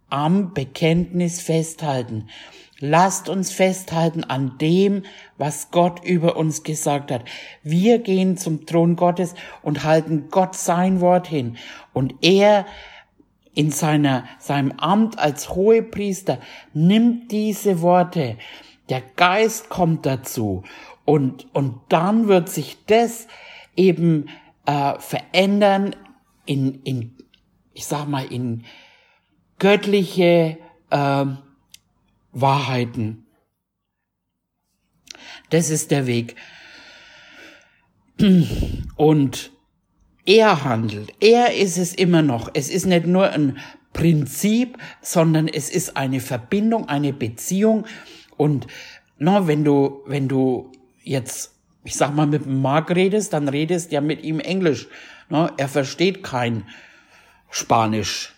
am 0.10 0.56
Bekenntnis 0.56 1.40
festhalten. 1.40 2.30
Lasst 2.80 3.28
uns 3.28 3.52
festhalten 3.52 4.24
an 4.24 4.58
dem, 4.58 5.04
was 5.38 5.70
Gott 5.72 6.04
über 6.04 6.38
uns 6.38 6.64
gesagt 6.64 7.12
hat. 7.12 7.26
Wir 7.62 8.00
gehen 8.00 8.38
zum 8.38 8.66
Thron 8.66 8.96
Gottes 8.96 9.36
und 9.62 9.84
halten 9.84 10.30
Gott 10.30 10.56
sein 10.56 11.02
Wort 11.02 11.28
hin. 11.28 11.58
Und 11.94 12.16
er 12.22 12.66
in 13.54 13.72
seiner, 13.72 14.24
seinem 14.40 14.72
Amt 14.74 15.20
als 15.20 15.50
Hohepriester 15.50 16.40
nimmt 16.74 17.32
diese 17.32 17.82
Worte, 17.82 18.38
der 18.88 19.02
Geist 19.16 19.70
kommt 19.70 20.06
dazu 20.06 20.64
und, 21.06 21.54
und 21.54 21.82
dann 21.90 22.28
wird 22.28 22.50
sich 22.50 22.78
das 22.86 23.28
eben 23.76 24.30
äh, 24.66 24.94
verändern 25.00 25.96
in, 26.46 26.82
in, 26.84 27.18
ich 27.74 27.86
sag 27.86 28.08
mal, 28.08 28.26
in 28.26 28.64
göttliche 29.58 30.58
äh, 30.90 31.26
Wahrheiten. 32.32 33.26
Das 35.50 35.70
ist 35.70 35.92
der 35.92 36.08
Weg. 36.08 36.36
Und 38.96 39.52
er 40.26 40.64
handelt. 40.64 41.14
Er 41.20 41.56
ist 41.56 41.78
es 41.78 41.94
immer 41.94 42.22
noch. 42.22 42.52
Es 42.54 42.70
ist 42.70 42.86
nicht 42.86 43.06
nur 43.06 43.30
ein 43.30 43.58
Prinzip, 43.94 44.78
sondern 45.02 45.48
es 45.48 45.70
ist 45.70 45.98
eine 45.98 46.20
Verbindung, 46.20 46.88
eine 46.88 47.14
Beziehung. 47.14 47.86
Und 48.38 48.68
no, 49.18 49.48
wenn 49.48 49.64
du, 49.64 50.04
wenn 50.06 50.28
du 50.28 50.72
jetzt, 51.04 51.56
ich 51.84 51.96
sag 51.96 52.14
mal, 52.14 52.28
mit 52.28 52.46
Mark 52.46 52.92
redest, 52.92 53.34
dann 53.34 53.48
redest 53.48 53.92
ja 53.92 54.02
mit 54.02 54.24
ihm 54.24 54.40
Englisch. 54.40 54.88
No, 55.30 55.50
er 55.58 55.68
versteht 55.68 56.24
kein 56.24 56.68
Spanisch. 57.50 58.36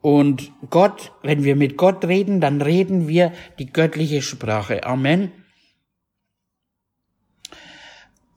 Und 0.00 0.52
Gott, 0.70 1.12
wenn 1.22 1.44
wir 1.44 1.56
mit 1.56 1.76
Gott 1.76 2.04
reden, 2.04 2.40
dann 2.40 2.62
reden 2.62 3.06
wir 3.06 3.32
die 3.58 3.70
göttliche 3.70 4.22
Sprache. 4.22 4.84
Amen. 4.84 5.32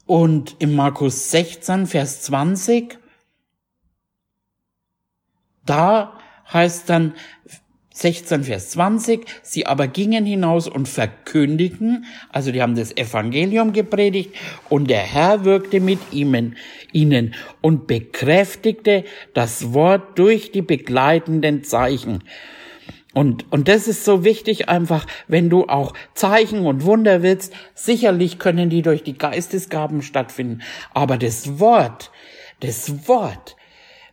Und 0.06 0.58
im 0.60 0.76
Markus 0.76 1.32
16, 1.32 1.88
Vers 1.88 2.23
20, 2.23 2.99
da 5.65 6.19
heißt 6.52 6.89
dann 6.89 7.15
16, 7.93 8.43
Vers 8.43 8.71
20, 8.71 9.25
sie 9.43 9.67
aber 9.67 9.88
gingen 9.88 10.25
hinaus 10.25 10.67
und 10.67 10.88
verkündigten, 10.88 12.06
also 12.29 12.51
die 12.51 12.62
haben 12.62 12.75
das 12.75 12.95
Evangelium 12.97 13.71
gepredigt 13.71 14.36
und 14.67 14.89
der 14.89 15.01
Herr 15.01 15.45
wirkte 15.45 15.79
mit 15.79 15.99
ihnen, 16.12 16.58
ihnen 16.91 17.36
und 17.62 17.86
bekräftigte 17.86 19.06
das 19.36 19.73
Wort 19.73 20.17
durch 20.17 20.51
die 20.51 20.63
begleitenden 20.63 21.63
Zeichen. 21.63 22.23
Und, 23.13 23.51
und 23.51 23.67
das 23.67 23.88
ist 23.88 24.06
so 24.06 24.23
wichtig 24.23 24.69
einfach, 24.69 25.06
wenn 25.27 25.51
du 25.51 25.67
auch 25.67 25.93
Zeichen 26.15 26.65
und 26.65 26.84
Wunder 26.84 27.21
willst, 27.21 27.53
sicherlich 27.75 28.39
können 28.39 28.71
die 28.71 28.82
durch 28.82 29.03
die 29.03 29.17
Geistesgaben 29.17 30.01
stattfinden, 30.01 30.63
aber 30.95 31.17
das 31.17 31.60
Wort, 31.60 32.10
das 32.62 33.08
Wort, 33.08 33.56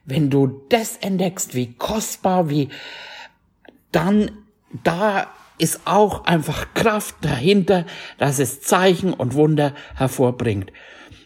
wenn 0.05 0.29
du 0.29 0.67
das 0.69 0.99
entdeckst, 0.99 1.55
wie 1.55 1.73
kostbar, 1.73 2.51
wie, 2.51 2.69
dann 3.93 4.31
da 4.85 5.29
ist 5.59 5.81
auch 5.85 6.25
einfach 6.25 6.73
Kraft 6.75 7.17
dahinter, 7.21 7.85
dass 8.19 8.39
es 8.39 8.63
Zeichen 8.63 9.13
und 9.13 9.35
Wunder 9.35 9.75
hervorbringt. 9.95 10.73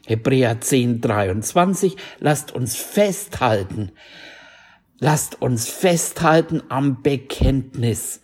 Hebräer 0.07 0.61
10, 0.61 1.01
23, 1.01 1.97
lasst 2.21 2.53
uns 2.53 2.77
festhalten, 2.77 3.93
lasst 4.99 5.41
uns 5.41 5.69
festhalten 5.69 6.63
am 6.69 7.03
Bekenntnis 7.03 8.21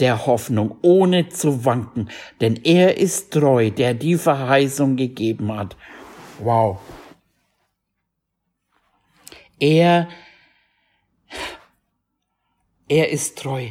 der 0.00 0.26
Hoffnung, 0.26 0.76
ohne 0.82 1.28
zu 1.28 1.64
wanken, 1.64 2.10
denn 2.40 2.56
er 2.64 2.96
ist 2.98 3.32
treu, 3.32 3.70
der 3.70 3.94
die 3.94 4.16
Verheißung 4.16 4.96
gegeben 4.96 5.54
hat. 5.54 5.76
Wow. 6.40 6.80
Er, 9.60 10.08
er 12.88 13.10
ist 13.10 13.38
treu 13.38 13.70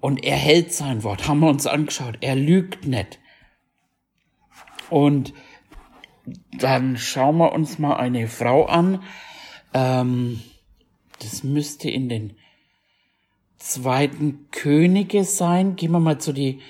und 0.00 0.24
er 0.24 0.36
hält 0.36 0.72
sein 0.72 1.02
Wort, 1.02 1.26
haben 1.26 1.40
wir 1.40 1.48
uns 1.48 1.66
angeschaut, 1.66 2.18
er 2.20 2.36
lügt 2.36 2.86
nicht. 2.86 3.18
Und 4.90 5.32
dann 6.52 6.96
schauen 6.96 7.38
wir 7.38 7.52
uns 7.52 7.78
mal 7.78 7.96
eine 7.96 8.28
Frau 8.28 8.66
an, 8.66 9.02
ähm, 9.74 10.42
das 11.20 11.42
müsste 11.44 11.90
in 11.90 12.08
den 12.08 12.36
zweiten 13.58 14.48
Könige 14.50 15.24
sein. 15.24 15.76
Gehen 15.76 15.92
wir 15.92 16.00
mal 16.00 16.18
zu 16.18 16.32
die, 16.32 16.60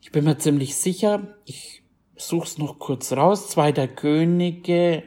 ich 0.00 0.12
bin 0.12 0.24
mir 0.24 0.38
ziemlich 0.38 0.76
sicher, 0.76 1.36
ich 1.44 1.82
such's 2.16 2.58
noch 2.58 2.78
kurz 2.78 3.12
raus, 3.12 3.48
zweiter 3.48 3.88
Könige. 3.88 5.02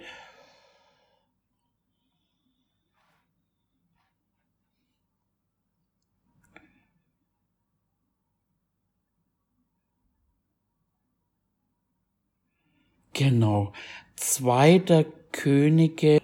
Genau. 13.18 13.72
Zweiter 14.18 15.06
Könige, 15.32 16.20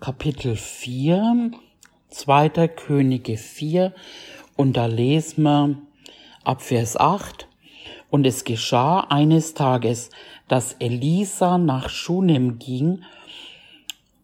Kapitel 0.00 0.54
4. 0.54 1.50
Zweiter 2.10 2.68
Könige 2.68 3.38
4 3.38 3.94
und 4.54 4.76
da 4.76 4.84
lesen 4.84 5.44
wir 5.44 5.78
ab 6.44 6.60
Vers 6.60 6.98
8. 6.98 7.48
Und 8.10 8.26
es 8.26 8.44
geschah 8.44 9.06
eines 9.08 9.54
Tages, 9.54 10.10
dass 10.46 10.74
Elisa 10.74 11.56
nach 11.56 11.88
Schunem 11.88 12.58
ging. 12.58 13.02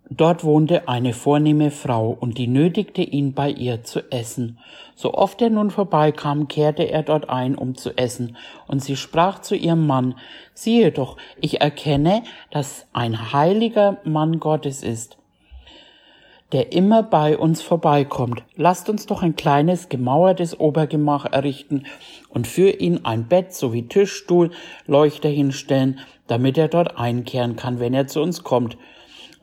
Dort 0.09 0.45
wohnte 0.45 0.89
eine 0.89 1.13
vornehme 1.13 1.71
Frau 1.71 2.17
und 2.19 2.39
die 2.39 2.47
nötigte 2.47 3.03
ihn 3.03 3.33
bei 3.35 3.51
ihr 3.51 3.83
zu 3.83 4.13
essen. 4.13 4.59
So 4.95 5.15
oft 5.15 5.43
er 5.43 5.51
nun 5.51 5.71
vorbeikam, 5.71 6.47
kehrte 6.47 6.85
er 6.85 7.03
dort 7.03 7.29
ein, 7.29 7.57
um 7.57 7.75
zu 7.75 7.99
essen. 7.99 8.37
Und 8.69 8.83
sie 8.83 8.97
sprach 8.97 9.41
zu 9.41 9.57
ihrem 9.57 9.87
Mann, 9.87 10.15
siehe 10.55 10.93
doch, 10.93 11.17
ich 11.41 11.61
erkenne, 11.61 12.23
dass 12.51 12.87
ein 12.93 13.33
heiliger 13.33 13.99
Mann 14.05 14.39
Gottes 14.39 14.83
ist 14.83 15.19
der 16.53 16.73
immer 16.73 17.03
bei 17.03 17.37
uns 17.37 17.61
vorbeikommt. 17.61 18.45
Lasst 18.55 18.89
uns 18.89 19.07
doch 19.07 19.23
ein 19.23 19.37
kleines 19.37 19.89
gemauertes 19.89 20.59
Obergemach 20.59 21.25
errichten 21.25 21.85
und 22.29 22.47
für 22.47 22.71
ihn 22.71 23.05
ein 23.05 23.27
Bett 23.27 23.53
sowie 23.53 23.89
Tischstuhl, 23.89 24.51
Leuchter 24.87 25.29
hinstellen, 25.29 25.99
damit 26.29 26.57
er 26.57 26.69
dort 26.69 26.99
einkehren 26.99 27.57
kann, 27.57 27.81
wenn 27.81 27.95
er 27.95 28.07
zu 28.07 28.23
uns 28.23 28.45
kommt. 28.45 28.77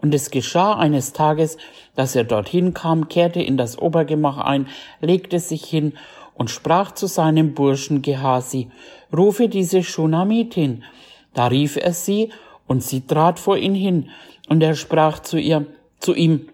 Und 0.03 0.13
es 0.13 0.31
geschah 0.31 0.73
eines 0.73 1.13
Tages, 1.13 1.57
dass 1.95 2.13
er 2.13 2.25
dorthin 2.25 2.73
kam, 2.73 3.07
kehrte 3.07 3.41
in 3.41 3.55
das 3.55 3.79
Obergemach 3.79 4.37
ein, 4.37 4.67
legte 4.99 5.39
sich 5.39 5.63
hin 5.63 5.93
und 6.35 6.51
sprach 6.51 6.91
zu 6.91 7.07
seinem 7.07 7.53
Burschen 7.53 8.01
Gehasi, 8.01 8.69
rufe 9.15 9.47
diese 9.47 9.81
Schunamitin. 9.81 10.83
Da 11.33 11.47
rief 11.47 11.77
er 11.77 11.93
sie, 11.93 12.33
und 12.67 12.83
sie 12.83 13.07
trat 13.07 13.39
vor 13.39 13.57
ihn 13.57 13.75
hin, 13.75 14.09
und 14.49 14.61
er 14.61 14.75
sprach 14.75 15.19
zu 15.19 15.37
ihr, 15.37 15.67
zu 15.99 16.13
ihm, 16.13 16.49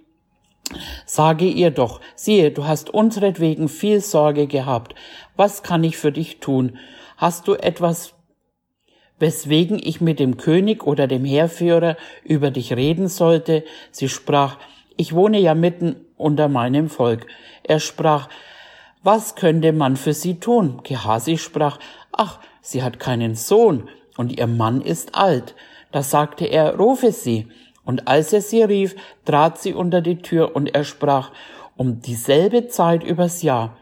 Sage 1.07 1.45
ihr 1.45 1.71
doch, 1.71 2.01
siehe, 2.15 2.51
du 2.51 2.67
hast 2.67 2.91
unsretwegen 2.91 3.67
viel 3.67 4.01
Sorge 4.01 4.45
gehabt. 4.45 4.93
Was 5.35 5.63
kann 5.63 5.83
ich 5.83 5.97
für 5.97 6.11
dich 6.11 6.39
tun? 6.39 6.77
Hast 7.17 7.47
du 7.47 7.55
etwas, 7.55 8.13
weswegen 9.19 9.79
ich 9.81 10.01
mit 10.01 10.19
dem 10.19 10.37
König 10.37 10.85
oder 10.85 11.07
dem 11.07 11.25
Heerführer 11.25 11.97
über 12.23 12.51
dich 12.51 12.73
reden 12.73 13.07
sollte? 13.07 13.63
Sie 13.91 14.09
sprach, 14.09 14.57
ich 14.97 15.13
wohne 15.13 15.39
ja 15.39 15.55
mitten 15.55 15.95
unter 16.17 16.49
meinem 16.49 16.89
Volk. 16.89 17.27
Er 17.63 17.79
sprach, 17.79 18.29
was 19.03 19.35
könnte 19.35 19.71
man 19.71 19.95
für 19.95 20.13
sie 20.13 20.39
tun? 20.39 20.81
Gehasi 20.83 21.37
sprach, 21.37 21.79
ach, 22.11 22.39
sie 22.61 22.83
hat 22.83 22.99
keinen 22.99 23.35
Sohn 23.35 23.89
und 24.17 24.37
ihr 24.37 24.47
Mann 24.47 24.81
ist 24.81 25.15
alt. 25.15 25.55
Da 25.91 26.03
sagte 26.03 26.45
er, 26.45 26.75
rufe 26.75 27.11
sie. 27.11 27.47
Und 27.85 28.07
als 28.07 28.33
er 28.33 28.41
sie 28.41 28.61
rief, 28.61 28.95
trat 29.25 29.59
sie 29.59 29.73
unter 29.73 30.01
die 30.01 30.21
Tür 30.21 30.55
und 30.55 30.75
er 30.75 30.83
sprach, 30.83 31.31
um 31.77 32.01
dieselbe 32.01 32.67
Zeit 32.67 33.03
übers 33.03 33.41
Jahr 33.41 33.77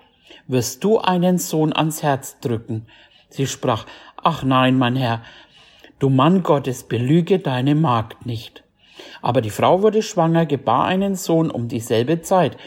wirst 0.48 0.84
du 0.84 1.00
einen 1.00 1.40
Sohn 1.40 1.74
ans 1.74 2.04
Herz 2.04 2.40
drücken. 2.40 2.86
Sie 3.30 3.48
sprach, 3.48 3.86
ach 4.24 4.44
nein, 4.44 4.78
mein 4.78 4.96
Herr, 4.96 5.22
du 6.00 6.10
Mann 6.10 6.44
Gottes, 6.44 6.84
belüge 6.84 7.40
deine 7.40 7.76
Magd 7.76 8.26
nicht. 8.26 8.64
Aber 9.22 9.42
die 9.42 9.50
Frau 9.50 9.82
wurde 9.82 10.02
schwanger, 10.02 10.46
gebar 10.46 10.86
einen 10.86 11.16
Sohn 11.16 11.52
um 11.52 11.68
dieselbe 11.68 12.22
Zeit, 12.22 12.58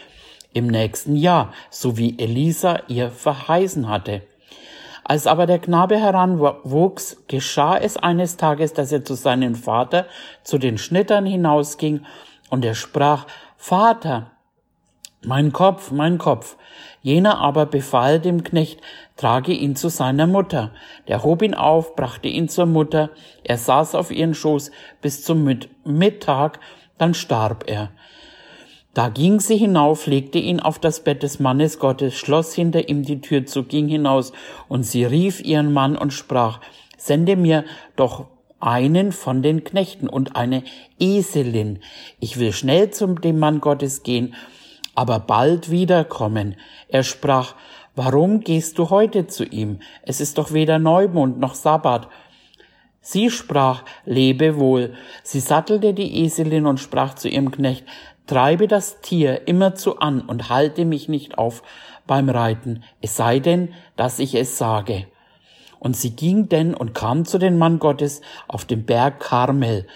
im 0.52 0.66
nächsten 0.66 1.16
Jahr, 1.16 1.52
so 1.70 1.96
wie 1.96 2.18
Elisa 2.18 2.80
ihr 2.88 3.10
verheißen 3.10 3.88
hatte. 3.88 4.22
Als 5.04 5.26
aber 5.26 5.46
der 5.46 5.58
Knabe 5.58 5.98
heranwuchs, 5.98 7.24
geschah 7.26 7.76
es 7.76 7.96
eines 7.96 8.36
Tages, 8.36 8.72
dass 8.72 8.92
er 8.92 9.04
zu 9.04 9.14
seinem 9.14 9.54
Vater 9.54 10.06
zu 10.44 10.58
den 10.58 10.78
Schnittern 10.78 11.26
hinausging, 11.26 12.04
und 12.48 12.64
er 12.64 12.74
sprach, 12.74 13.26
Vater, 13.56 14.32
mein 15.24 15.52
Kopf, 15.52 15.90
mein 15.90 16.18
Kopf. 16.18 16.56
Jener 17.02 17.38
aber 17.38 17.66
befahl 17.66 18.20
dem 18.20 18.44
Knecht, 18.44 18.80
trage 19.16 19.52
ihn 19.52 19.74
zu 19.74 19.88
seiner 19.88 20.26
Mutter. 20.26 20.72
Der 21.08 21.22
hob 21.22 21.42
ihn 21.42 21.54
auf, 21.54 21.96
brachte 21.96 22.28
ihn 22.28 22.48
zur 22.48 22.66
Mutter, 22.66 23.10
er 23.42 23.56
saß 23.56 23.94
auf 23.94 24.10
ihren 24.10 24.34
Schoß 24.34 24.70
bis 25.00 25.24
zum 25.24 25.48
Mittag, 25.84 26.60
dann 26.98 27.14
starb 27.14 27.64
er. 27.66 27.90
Da 28.92 29.08
ging 29.08 29.38
sie 29.40 29.56
hinauf, 29.56 30.06
legte 30.06 30.38
ihn 30.38 30.60
auf 30.60 30.78
das 30.78 31.04
Bett 31.04 31.22
des 31.22 31.38
Mannes 31.38 31.78
Gottes, 31.78 32.16
schloss 32.16 32.54
hinter 32.54 32.88
ihm 32.88 33.04
die 33.04 33.20
Tür 33.20 33.46
zu, 33.46 33.62
ging 33.62 33.88
hinaus, 33.88 34.32
und 34.68 34.82
sie 34.82 35.04
rief 35.04 35.40
ihren 35.40 35.72
Mann 35.72 35.96
und 35.96 36.12
sprach, 36.12 36.60
sende 36.98 37.36
mir 37.36 37.64
doch 37.94 38.26
einen 38.58 39.12
von 39.12 39.42
den 39.42 39.64
Knechten 39.64 40.08
und 40.08 40.36
eine 40.36 40.64
Eselin. 40.98 41.78
Ich 42.18 42.38
will 42.38 42.52
schnell 42.52 42.90
zum 42.90 43.20
dem 43.20 43.38
Mann 43.38 43.60
Gottes 43.60 44.02
gehen, 44.02 44.34
aber 44.94 45.20
bald 45.20 45.70
wiederkommen. 45.70 46.57
Er 46.88 47.03
sprach, 47.03 47.55
warum 47.94 48.40
gehst 48.40 48.79
du 48.79 48.90
heute 48.90 49.26
zu 49.26 49.44
ihm? 49.44 49.81
Es 50.03 50.20
ist 50.20 50.38
doch 50.38 50.53
weder 50.53 50.79
Neumond 50.79 51.38
noch 51.38 51.55
Sabbat. 51.55 52.09
Sie 53.00 53.31
sprach, 53.31 53.85
lebe 54.05 54.59
wohl. 54.59 54.94
Sie 55.22 55.40
sattelte 55.40 55.94
die 55.94 56.22
Eselin 56.24 56.66
und 56.66 56.81
sprach 56.81 57.14
zu 57.14 57.29
ihrem 57.29 57.50
Knecht, 57.50 57.85
Treibe 58.26 58.68
das 58.68 59.00
Tier 59.00 59.48
immerzu 59.48 59.98
an 59.98 60.20
und 60.20 60.50
halte 60.50 60.85
mich 60.85 61.09
nicht 61.09 61.37
auf 61.37 61.64
beim 62.07 62.29
Reiten, 62.29 62.85
es 63.00 63.16
sei 63.16 63.40
denn, 63.40 63.74
dass 63.96 64.18
ich 64.20 64.35
es 64.35 64.57
sage. 64.57 65.07
Und 65.81 65.96
sie 65.96 66.14
ging 66.14 66.48
denn 66.48 66.74
und 66.74 66.94
kam 66.94 67.24
zu 67.24 67.38
dem 67.38 67.59
Mann 67.59 67.79
Gottes 67.79 68.20
auf 68.46 68.64
dem 68.64 68.85
Berg 68.85 69.18
Karmel. 69.18 69.87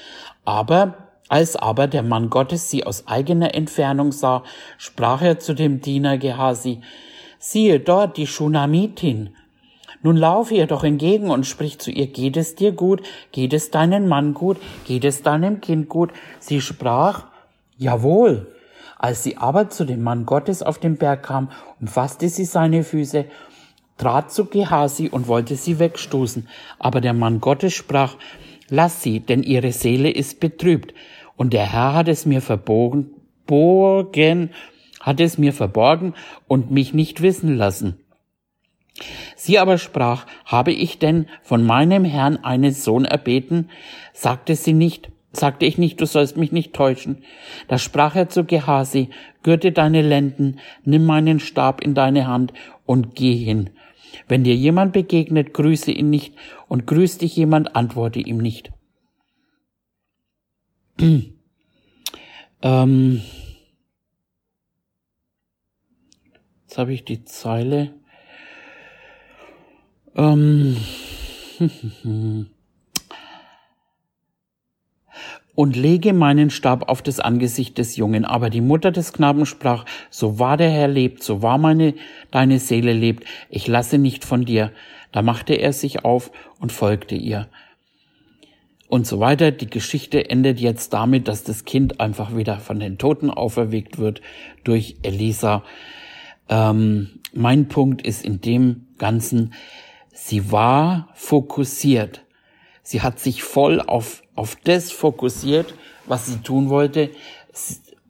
Aber 0.45 1.04
als 1.29 1.57
aber 1.57 1.87
der 1.87 2.03
Mann 2.03 2.31
Gottes 2.31 2.71
sie 2.71 2.85
aus 2.85 3.09
eigener 3.09 3.55
Entfernung 3.55 4.13
sah, 4.13 4.43
sprach 4.79 5.23
er 5.23 5.39
zu 5.39 5.55
dem 5.55 5.81
Diener 5.81 6.19
Gehasi, 6.19 6.81
siehe 7.39 7.81
dort 7.81 8.17
die 8.17 8.27
Shunamitin. 8.27 9.35
Nun 10.03 10.17
laufe 10.17 10.55
ihr 10.55 10.67
doch 10.67 10.85
entgegen 10.85 11.31
und 11.31 11.47
sprich 11.47 11.79
zu 11.79 11.91
ihr, 11.91 12.09
geht 12.09 12.37
es 12.37 12.55
dir 12.55 12.73
gut, 12.73 13.03
geht 13.33 13.55
es 13.55 13.71
deinem 13.71 14.07
Mann 14.07 14.35
gut, 14.35 14.59
geht 14.85 15.05
es 15.05 15.23
deinem 15.23 15.63
Kind 15.63 15.89
gut? 15.89 16.11
Sie 16.41 16.61
sprach, 16.61 17.25
Jawohl. 17.79 18.55
Als 18.99 19.23
sie 19.23 19.37
aber 19.37 19.69
zu 19.69 19.85
dem 19.85 20.03
Mann 20.03 20.25
Gottes 20.25 20.63
auf 20.63 20.79
den 20.79 20.97
Berg 20.97 21.25
kam, 21.25 21.51
umfasste 21.81 22.29
sie 22.29 22.45
seine 22.45 22.85
Füße, 22.85 23.27
trat 23.99 24.33
zu 24.33 24.47
Gehasi 24.47 25.09
und 25.09 25.29
wollte 25.29 25.57
sie 25.57 25.79
wegstoßen. 25.79 26.49
Aber 26.79 27.01
der 27.01 27.13
Mann 27.13 27.41
Gottes 27.41 27.75
sprach, 27.75 28.17
lass 28.69 29.03
sie, 29.03 29.21
denn 29.21 29.43
ihre 29.43 29.73
Seele 29.73 30.11
ist 30.11 30.41
betrübt. 30.41 30.95
Und 31.37 31.53
der 31.53 31.73
Herr 31.73 31.95
hat 31.95 32.09
es 32.09 32.27
mir 32.27 32.41
verbogen, 32.41 33.11
borgen, 33.47 34.51
hat 35.01 35.21
es 35.21 35.39
mir 35.39 35.53
verborgen 35.53 36.15
und 36.49 36.71
mich 36.71 36.95
nicht 36.95 37.23
wissen 37.23 37.57
lassen. 37.57 38.01
Sie 39.37 39.59
aber 39.59 39.79
sprach, 39.79 40.27
habe 40.45 40.73
ich 40.73 40.99
denn 40.99 41.27
von 41.43 41.65
meinem 41.65 42.05
Herrn 42.05 42.39
einen 42.43 42.73
Sohn 42.73 43.05
erbeten? 43.05 43.71
Sagte 44.13 44.55
sie 44.55 44.73
nicht, 44.73 45.11
sagte 45.33 45.67
ich 45.67 45.79
nicht, 45.79 46.01
du 46.01 46.07
sollst 46.07 46.37
mich 46.37 46.53
nicht 46.53 46.73
täuschen. 46.73 47.25
Da 47.69 47.79
sprach 47.79 48.15
er 48.15 48.29
zu 48.29 48.45
Gehasi, 48.45 49.11
gürte 49.43 49.73
deine 49.73 50.01
Lenden, 50.01 50.61
nimm 50.85 51.05
meinen 51.05 51.41
Stab 51.41 51.83
in 51.83 51.95
deine 51.95 52.27
Hand 52.29 52.53
und 52.87 53.15
geh 53.17 53.35
hin. 53.35 53.71
Wenn 54.29 54.45
dir 54.45 54.55
jemand 54.55 54.93
begegnet, 54.93 55.53
grüße 55.55 55.91
ihn 55.91 56.09
nicht, 56.09 56.35
und 56.69 56.87
grüßt 56.87 57.21
dich 57.21 57.37
jemand, 57.37 57.75
antworte 57.75 58.21
ihm 58.21 58.39
nicht. 58.39 58.74
ähm, 62.63 63.23
jetzt 66.63 66.79
habe 66.79 66.93
ich 66.93 67.05
die 67.05 67.25
Zeile. 67.25 67.95
Ähm, 70.17 70.77
und 75.55 75.77
lege 75.77 76.13
meinen 76.13 76.51
Stab 76.51 76.89
auf 76.89 77.03
das 77.03 77.21
Angesicht 77.21 77.79
des 77.79 77.97
Jungen. 77.97 78.25
Aber 78.25 78.51
die 78.51 78.61
Mutter 78.61 78.91
des 78.91 79.13
Knaben 79.13 79.47
sprach, 79.47 79.85
so 80.11 80.39
wahr 80.39 80.57
der 80.57 80.71
Herr 80.71 80.89
lebt, 80.89 81.23
so 81.23 81.43
wahr 81.43 81.59
meine, 81.59 81.95
deine 82.31 82.59
Seele 82.59 82.93
lebt, 82.93 83.25
ich 83.51 83.67
lasse 83.67 83.99
nicht 83.99 84.25
von 84.25 84.45
dir. 84.45 84.73
Da 85.13 85.23
machte 85.23 85.55
er 85.55 85.73
sich 85.73 86.05
auf 86.05 86.33
und 86.59 86.73
folgte 86.73 87.15
ihr. 87.15 87.49
Und 88.95 89.09
so 89.09 89.19
weiter. 89.19 89.51
Die 89.51 89.69
Geschichte 89.69 90.31
endet 90.31 90.61
jetzt 90.61 90.93
damit, 90.93 91.27
dass 91.27 91.43
das 91.43 91.65
Kind 91.65 91.99
einfach 91.99 92.37
wieder 92.37 92.61
von 92.61 92.79
den 92.79 92.97
Toten 92.97 93.29
auferweckt 93.29 93.99
wird 93.99 94.21
durch 94.63 94.99
Elisa. 95.03 95.65
Ähm, 96.49 97.19
mein 97.33 97.67
Punkt 97.67 98.07
ist 98.07 98.25
in 98.25 98.41
dem 98.41 98.87
Ganzen, 98.99 99.53
sie 100.13 100.53
war 100.53 101.09
fokussiert. 101.15 102.23
Sie 102.85 103.03
hat 103.03 103.19
sich 103.19 103.43
voll 103.43 103.81
auf 103.81 104.23
auf 104.37 104.57
das 104.63 104.93
fokussiert, 104.93 105.75
was 106.07 106.27
sie 106.27 106.37
tun 106.37 106.69
wollte, 106.69 107.11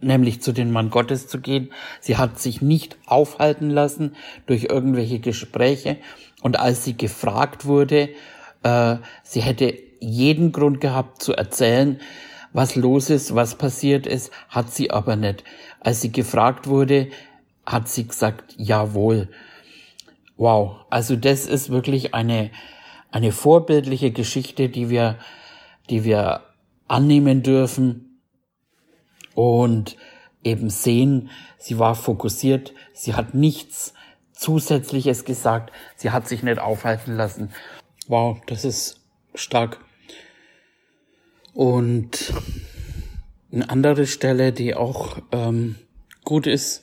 nämlich 0.02 0.42
zu 0.42 0.52
den 0.52 0.70
Mann 0.70 0.90
Gottes 0.90 1.28
zu 1.28 1.40
gehen. 1.40 1.72
Sie 2.00 2.18
hat 2.18 2.38
sich 2.38 2.60
nicht 2.60 2.98
aufhalten 3.06 3.70
lassen 3.70 4.16
durch 4.44 4.64
irgendwelche 4.64 5.18
Gespräche. 5.18 5.96
Und 6.42 6.58
als 6.60 6.84
sie 6.84 6.94
gefragt 6.94 7.64
wurde, 7.64 8.10
äh, 8.62 8.96
sie 9.22 9.40
hätte 9.40 9.83
jeden 10.00 10.52
Grund 10.52 10.80
gehabt 10.80 11.22
zu 11.22 11.34
erzählen, 11.34 12.00
was 12.52 12.76
los 12.76 13.10
ist, 13.10 13.34
was 13.34 13.56
passiert 13.56 14.06
ist, 14.06 14.30
hat 14.48 14.72
sie 14.72 14.90
aber 14.90 15.16
nicht. 15.16 15.44
Als 15.80 16.00
sie 16.00 16.12
gefragt 16.12 16.66
wurde, 16.66 17.08
hat 17.66 17.88
sie 17.88 18.06
gesagt, 18.06 18.54
jawohl. 18.56 19.28
Wow, 20.36 20.76
also 20.90 21.16
das 21.16 21.46
ist 21.46 21.70
wirklich 21.70 22.14
eine, 22.14 22.50
eine 23.10 23.32
vorbildliche 23.32 24.10
Geschichte, 24.10 24.68
die 24.68 24.90
wir 24.90 25.18
die 25.90 26.04
wir 26.04 26.40
annehmen 26.88 27.42
dürfen 27.42 28.20
und 29.34 29.96
eben 30.42 30.70
sehen, 30.70 31.30
sie 31.58 31.78
war 31.78 31.94
fokussiert, 31.94 32.74
sie 32.92 33.14
hat 33.14 33.34
nichts 33.34 33.94
Zusätzliches 34.32 35.24
gesagt, 35.24 35.72
sie 35.96 36.10
hat 36.10 36.28
sich 36.28 36.42
nicht 36.42 36.58
aufhalten 36.58 37.16
lassen. 37.16 37.50
Wow, 38.08 38.40
das 38.46 38.64
ist 38.64 39.00
stark. 39.34 39.84
Und 41.52 42.32
eine 43.52 43.70
andere 43.70 44.06
Stelle, 44.06 44.52
die 44.52 44.74
auch 44.74 45.18
ähm, 45.32 45.76
gut 46.24 46.46
ist, 46.46 46.82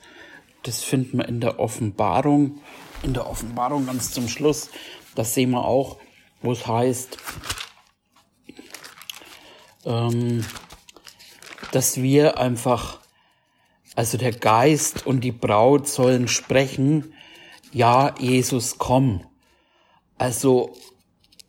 das 0.63 0.83
finden 0.83 1.17
wir 1.17 1.27
in 1.27 1.41
der 1.41 1.59
Offenbarung. 1.59 2.61
In 3.03 3.13
der 3.13 3.27
Offenbarung 3.27 3.87
ganz 3.87 4.11
zum 4.11 4.27
Schluss, 4.27 4.69
das 5.15 5.33
sehen 5.33 5.51
wir 5.51 5.65
auch, 5.65 5.97
wo 6.41 6.51
es 6.51 6.67
heißt, 6.67 7.17
ähm, 9.85 10.45
dass 11.71 12.01
wir 12.01 12.37
einfach, 12.37 12.99
also 13.95 14.17
der 14.17 14.31
Geist 14.31 15.05
und 15.05 15.21
die 15.21 15.31
Braut 15.31 15.87
sollen 15.87 16.27
sprechen, 16.27 17.13
ja, 17.73 18.13
Jesus, 18.19 18.77
komm. 18.77 19.25
Also 20.17 20.73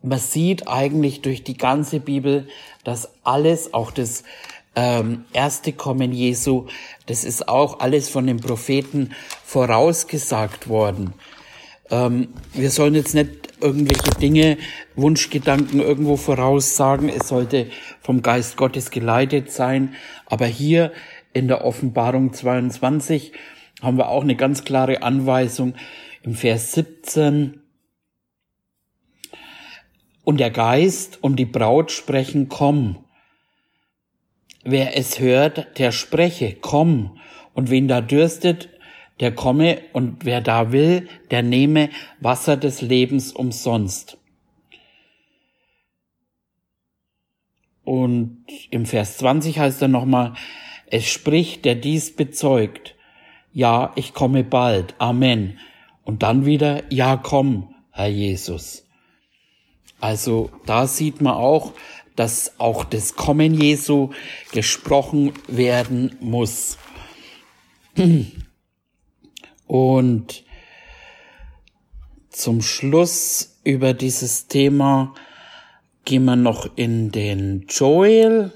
man 0.03 0.19
sieht 0.19 0.67
eigentlich 0.67 1.21
durch 1.21 1.43
die 1.43 1.57
ganze 1.57 1.99
Bibel, 1.99 2.47
dass 2.83 3.09
alles, 3.23 3.73
auch 3.73 3.89
das 3.89 4.23
ähm, 4.75 5.25
erste 5.31 5.71
Kommen 5.71 6.11
Jesu, 6.11 6.67
das 7.05 7.23
ist 7.23 7.47
auch 7.47 7.79
alles 7.79 8.09
von 8.09 8.27
den 8.27 8.39
Propheten 8.39 9.11
vorausgesagt 9.45 10.67
worden. 10.67 11.13
Ähm, 11.89 12.29
wir 12.53 12.69
sollen 12.69 12.95
jetzt 12.95 13.15
nicht 13.15 13.29
irgendwelche 13.61 14.11
Dinge, 14.19 14.57
Wunschgedanken 14.95 15.79
irgendwo 15.79 16.17
voraussagen. 16.17 17.07
Es 17.07 17.29
sollte 17.29 17.67
vom 18.01 18.21
Geist 18.21 18.57
Gottes 18.57 18.91
geleitet 18.91 19.51
sein. 19.51 19.95
Aber 20.25 20.47
hier 20.47 20.91
in 21.31 21.47
der 21.47 21.63
Offenbarung 21.63 22.33
22 22.33 23.31
haben 23.81 23.97
wir 23.97 24.09
auch 24.09 24.23
eine 24.23 24.35
ganz 24.35 24.65
klare 24.65 25.01
Anweisung 25.01 25.75
im 26.23 26.35
Vers 26.35 26.73
17. 26.73 27.62
Und 30.23 30.39
der 30.39 30.51
Geist 30.51 31.21
und 31.21 31.37
die 31.37 31.45
Braut 31.45 31.91
sprechen, 31.91 32.49
komm. 32.49 33.03
Wer 34.63 34.97
es 34.97 35.19
hört, 35.19 35.77
der 35.79 35.91
spreche, 35.91 36.55
komm. 36.59 37.19
Und 37.53 37.69
wen 37.69 37.87
da 37.87 38.01
dürstet, 38.01 38.69
der 39.19 39.33
komme 39.33 39.81
und 39.93 40.25
wer 40.25 40.41
da 40.41 40.71
will, 40.71 41.07
der 41.29 41.43
nehme 41.43 41.89
Wasser 42.19 42.57
des 42.57 42.81
Lebens 42.81 43.31
umsonst. 43.31 44.17
Und 47.83 48.45
im 48.69 48.85
Vers 48.85 49.17
20 49.17 49.59
heißt 49.59 49.81
er 49.81 49.87
nochmal, 49.87 50.33
es 50.87 51.05
spricht, 51.05 51.65
der 51.65 51.75
dies 51.75 52.15
bezeugt. 52.15 52.95
Ja, 53.51 53.91
ich 53.95 54.13
komme 54.13 54.43
bald. 54.43 54.95
Amen. 54.99 55.59
Und 56.05 56.23
dann 56.23 56.45
wieder, 56.45 56.83
ja, 56.91 57.17
komm, 57.17 57.75
Herr 57.91 58.07
Jesus. 58.07 58.87
Also 60.03 60.51
da 60.65 60.85
sieht 60.85 61.21
man 61.21 61.35
auch, 61.35 61.71
dass 62.17 62.59
auch 62.59 62.83
das 62.83 63.15
Kommen 63.15 63.53
Jesu 63.53 64.09
gesprochen 64.51 65.31
werden 65.47 66.17
muss. 66.19 66.77
Und 69.65 70.43
zum 72.27 72.61
Schluss 72.61 73.61
über 73.63 73.93
dieses 73.93 74.47
Thema 74.47 75.15
gehen 76.03 76.25
wir 76.25 76.35
noch 76.35 76.75
in 76.75 77.11
den 77.11 77.65
Joel. 77.69 78.51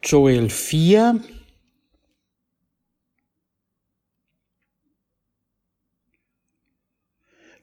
Joel 0.00 0.48
4. 0.48 1.24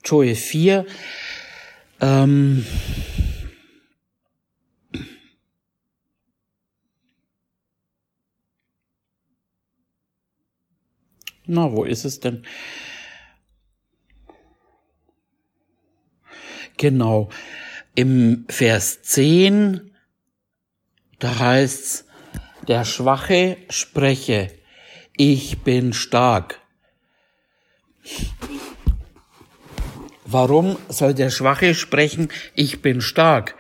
Joel 0.03 0.35
4. 0.35 0.85
Ähm, 2.01 2.65
Na, 11.51 11.71
wo 11.71 11.83
ist 11.83 12.05
es 12.05 12.19
denn? 12.19 12.45
Genau. 16.77 17.29
Im 17.95 18.45
Vers 18.47 19.01
10, 19.01 19.89
da 21.17 21.39
heißt's, 21.39 22.05
der 22.67 22.85
Schwache 22.85 23.57
spreche, 23.71 24.51
ich 25.17 25.63
bin 25.63 25.91
stark. 25.93 26.61
Warum 30.31 30.77
soll 30.89 31.15
der 31.15 31.31
Schwache 31.31 31.73
sprechen, 31.73 32.29
ich 32.53 32.83
bin 32.83 33.01
stark? 33.01 33.55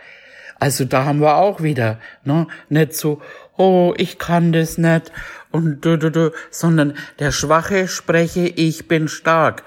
Also 0.59 0.85
da 0.85 1.03
haben 1.03 1.19
wir 1.19 1.37
auch 1.37 1.63
wieder, 1.63 1.99
ne, 2.23 2.45
nicht 2.69 2.93
so, 2.93 3.23
oh, 3.57 3.95
ich 3.97 4.19
kann 4.19 4.53
das 4.53 4.77
nicht 4.77 5.11
und 5.49 5.83
du, 5.83 5.97
du, 5.97 6.11
du, 6.11 6.31
sondern 6.51 6.95
der 7.17 7.31
Schwache 7.31 7.87
spreche, 7.87 8.41
ich 8.41 8.87
bin 8.87 9.07
stark. 9.07 9.63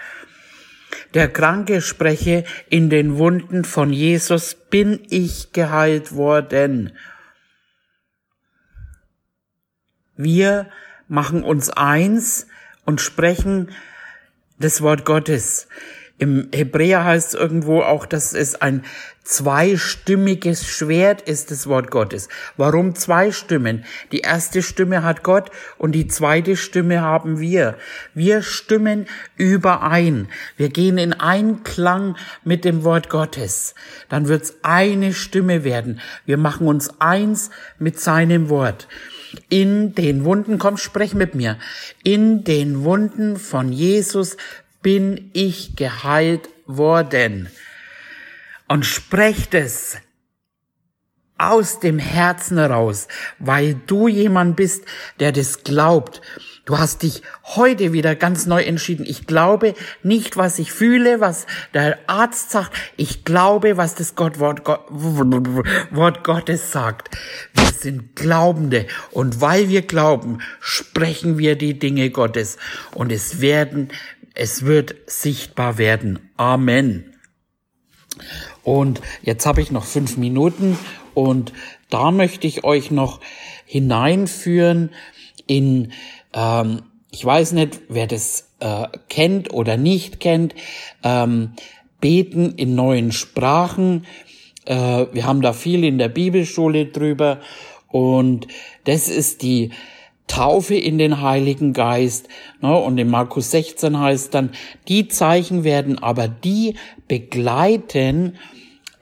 Der 1.13 1.29
Kranke 1.29 1.81
spreche, 1.81 2.45
in 2.69 2.89
den 2.89 3.19
Wunden 3.19 3.65
von 3.65 3.93
Jesus 3.93 4.55
bin 4.55 5.01
ich 5.11 5.53
geheilt 5.53 6.15
worden. 6.15 6.93
Wir 10.17 10.69
machen 11.09 11.43
uns 11.43 11.69
eins 11.69 12.47
und 12.85 13.01
sprechen 13.01 13.73
das 14.61 14.83
Wort 14.83 15.05
Gottes. 15.05 15.67
Im 16.19 16.49
Hebräer 16.53 17.05
heißt 17.05 17.35
es 17.35 17.41
irgendwo 17.41 17.81
auch, 17.81 18.07
dass 18.07 18.33
es 18.33 18.55
ein 18.55 18.85
zweistimmiges 19.25 20.67
Schwert 20.67 21.23
ist, 21.23 21.51
das 21.51 21.67
Wort 21.67 21.91
Gottes. 21.91 22.29
Warum 22.57 22.95
zwei 22.95 23.31
Stimmen? 23.31 23.85
Die 24.11 24.21
erste 24.21 24.63
Stimme 24.63 25.05
hat 25.05 25.23
Gott 25.23 25.51
und 25.79 25.93
die 25.93 26.09
zweite 26.09 26.57
Stimme 26.57 27.01
haben 27.01 27.39
wir. 27.39 27.77
Wir 28.15 28.43
stimmen 28.43 29.07
überein. 29.37 30.29
Wir 30.57 30.69
gehen 30.71 30.99
in 30.99 31.13
Einklang 31.13 32.17
mit 32.45 32.65
dem 32.65 32.85
Wort 32.85 33.09
Gottes. 33.09 33.75
Dann 34.09 34.29
wird's 34.29 34.57
eine 34.63 35.15
Stimme 35.15 35.65
werden. 35.65 36.01
Wir 36.27 36.37
machen 36.37 36.67
uns 36.67 37.01
eins 37.01 37.51
mit 37.79 38.01
seinem 38.01 38.49
Wort. 38.49 38.89
In 39.49 39.95
den 39.95 40.25
Wunden, 40.25 40.59
komm, 40.59 40.77
sprech 40.77 41.15
mit 41.15 41.35
mir. 41.35 41.59
In 42.03 42.45
den 42.45 42.85
Wunden 42.85 43.37
von 43.37 43.73
Jesus 43.73 44.37
bin 44.83 45.31
ich 45.33 45.77
geheilt 45.77 46.49
worden. 46.67 47.49
Und 48.69 48.85
sprecht 48.85 49.55
es. 49.55 49.99
aus 51.43 51.81
dem 51.81 51.99
Herzen 51.99 52.59
raus, 52.59 53.09
weil 53.39 53.75
du 53.75 54.07
jemand 54.07 54.55
bist, 54.55 54.85
der 55.19 55.33
das 55.33 55.65
glaubt. 55.65 56.23
Du 56.65 56.79
hast 56.79 57.03
dich 57.03 57.23
heute 57.43 57.93
wieder 57.93 58.15
ganz 58.15 58.47
neu 58.47 58.63
entschieden. 58.63 59.05
Ich 59.05 59.27
glaube 59.27 59.75
nicht, 60.05 60.37
was 60.37 60.61
ich 60.61 60.71
fühle, 60.73 61.19
was 61.21 61.47
der 61.75 61.99
Arzt 62.07 62.53
sagt. 62.53 62.71
Ich 62.97 63.25
glaube, 63.25 63.77
was 63.77 63.97
das 63.97 64.15
Gott, 64.15 64.39
Wort, 64.39 64.63
Gott, 64.63 64.87
Wort 64.89 66.23
Gottes 66.23 66.71
sagt. 66.71 67.11
Wir 67.55 67.67
sind 67.67 68.15
Glaubende. 68.15 68.87
Und 69.11 69.41
weil 69.41 69.69
wir 69.69 69.83
glauben, 69.83 70.39
sprechen 70.61 71.39
wir 71.39 71.57
die 71.57 71.81
Dinge 71.81 72.11
Gottes. 72.11 72.59
Und 72.95 73.11
es 73.11 73.41
werden, 73.41 73.89
es 74.35 74.65
wird 74.65 74.95
sichtbar 75.07 75.79
werden. 75.79 76.31
Amen. 76.37 77.15
Und 78.63 79.01
jetzt 79.23 79.47
habe 79.47 79.61
ich 79.61 79.71
noch 79.71 79.85
fünf 79.85 80.17
Minuten 80.17 80.79
und 81.15 81.53
da 81.91 82.11
möchte 82.11 82.47
ich 82.47 82.65
euch 82.65 82.91
noch 82.91 83.21
hineinführen 83.67 84.91
in, 85.47 85.93
ähm, 86.33 86.83
ich 87.11 87.25
weiß 87.25 87.53
nicht, 87.53 87.81
wer 87.89 88.07
das 88.07 88.49
äh, 88.61 88.87
kennt 89.09 89.53
oder 89.53 89.77
nicht 89.77 90.21
kennt, 90.21 90.55
ähm, 91.03 91.53
Beten 92.01 92.55
in 92.57 92.75
neuen 92.75 93.13
Sprachen. 93.13 94.07
Äh, 94.65 95.07
wir 95.13 95.27
haben 95.27 95.43
da 95.43 95.53
viel 95.53 95.85
in 95.85 95.99
der 95.99 96.09
Bibelschule 96.09 96.87
drüber 96.87 97.41
und 97.89 98.47
das 98.85 99.09
ist 99.09 99.43
die 99.43 99.71
Taufe 100.27 100.75
in 100.75 100.99
den 100.99 101.21
Heiligen 101.21 101.73
Geist. 101.73 102.29
Ne? 102.61 102.75
Und 102.75 102.99
in 102.99 103.11
Markus 103.11 103.51
16 103.51 103.99
heißt 103.99 104.33
dann, 104.35 104.51
die 104.89 105.09
Zeichen 105.09 105.65
werden 105.65 105.99
aber 105.99 106.29
die 106.29 106.77
begleiten, 107.09 108.37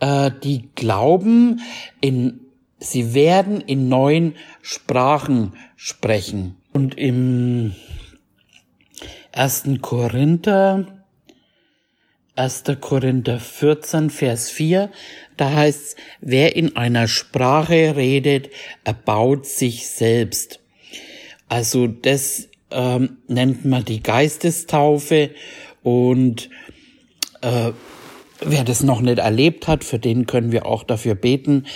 äh, 0.00 0.30
die 0.42 0.68
glauben, 0.74 1.60
in, 2.00 2.40
sie 2.78 3.14
werden 3.14 3.60
in 3.60 3.88
neuen 3.88 4.34
Sprachen 4.62 5.52
sprechen. 5.76 6.56
Und 6.72 6.98
im 6.98 7.74
1. 9.32 9.64
Korinther, 9.80 11.04
1. 12.36 12.64
Korinther 12.80 13.38
14, 13.38 14.10
Vers 14.10 14.50
4, 14.50 14.90
da 15.36 15.52
heißt 15.52 15.96
wer 16.20 16.56
in 16.56 16.76
einer 16.76 17.06
Sprache 17.06 17.96
redet, 17.96 18.50
erbaut 18.84 19.46
sich 19.46 19.88
selbst. 19.88 20.59
Also 21.50 21.88
das 21.88 22.48
ähm, 22.70 23.18
nennt 23.26 23.66
man 23.66 23.84
die 23.84 24.02
Geistestaufe 24.02 25.30
und 25.82 26.48
äh, 27.42 27.72
Wer 28.42 28.64
das 28.64 28.82
noch 28.82 29.02
nicht 29.02 29.18
erlebt 29.18 29.68
hat, 29.68 29.84
für 29.84 29.98
den 29.98 30.24
können 30.24 30.50
wir 30.50 30.64
auch 30.64 30.82
dafür 30.82 31.14
beten. 31.14 31.66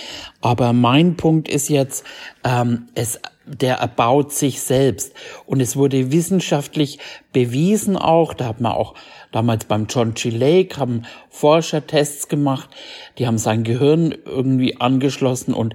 Aber 0.41 0.73
mein 0.73 1.15
Punkt 1.15 1.47
ist 1.47 1.69
jetzt, 1.69 2.07
ähm, 2.43 2.89
es, 2.95 3.21
der 3.45 3.77
erbaut 3.77 4.33
sich 4.33 4.63
selbst. 4.63 5.13
Und 5.45 5.61
es 5.61 5.77
wurde 5.77 6.11
wissenschaftlich 6.11 6.99
bewiesen 7.35 7.99
auch, 7.99 8.33
da 8.33 8.47
hat 8.47 8.63
man 8.63 8.73
auch 8.73 8.95
damals 9.31 9.67
beim 9.67 9.89
John 9.91 10.15
G. 10.15 10.31
Lake, 10.31 10.79
haben 10.79 11.03
Forscher 11.29 11.87
Tests 11.87 12.29
gemacht, 12.29 12.71
die 13.19 13.27
haben 13.27 13.39
sein 13.39 13.63
Gehirn 13.63 14.15
irgendwie 14.25 14.81
angeschlossen 14.81 15.53
und 15.53 15.75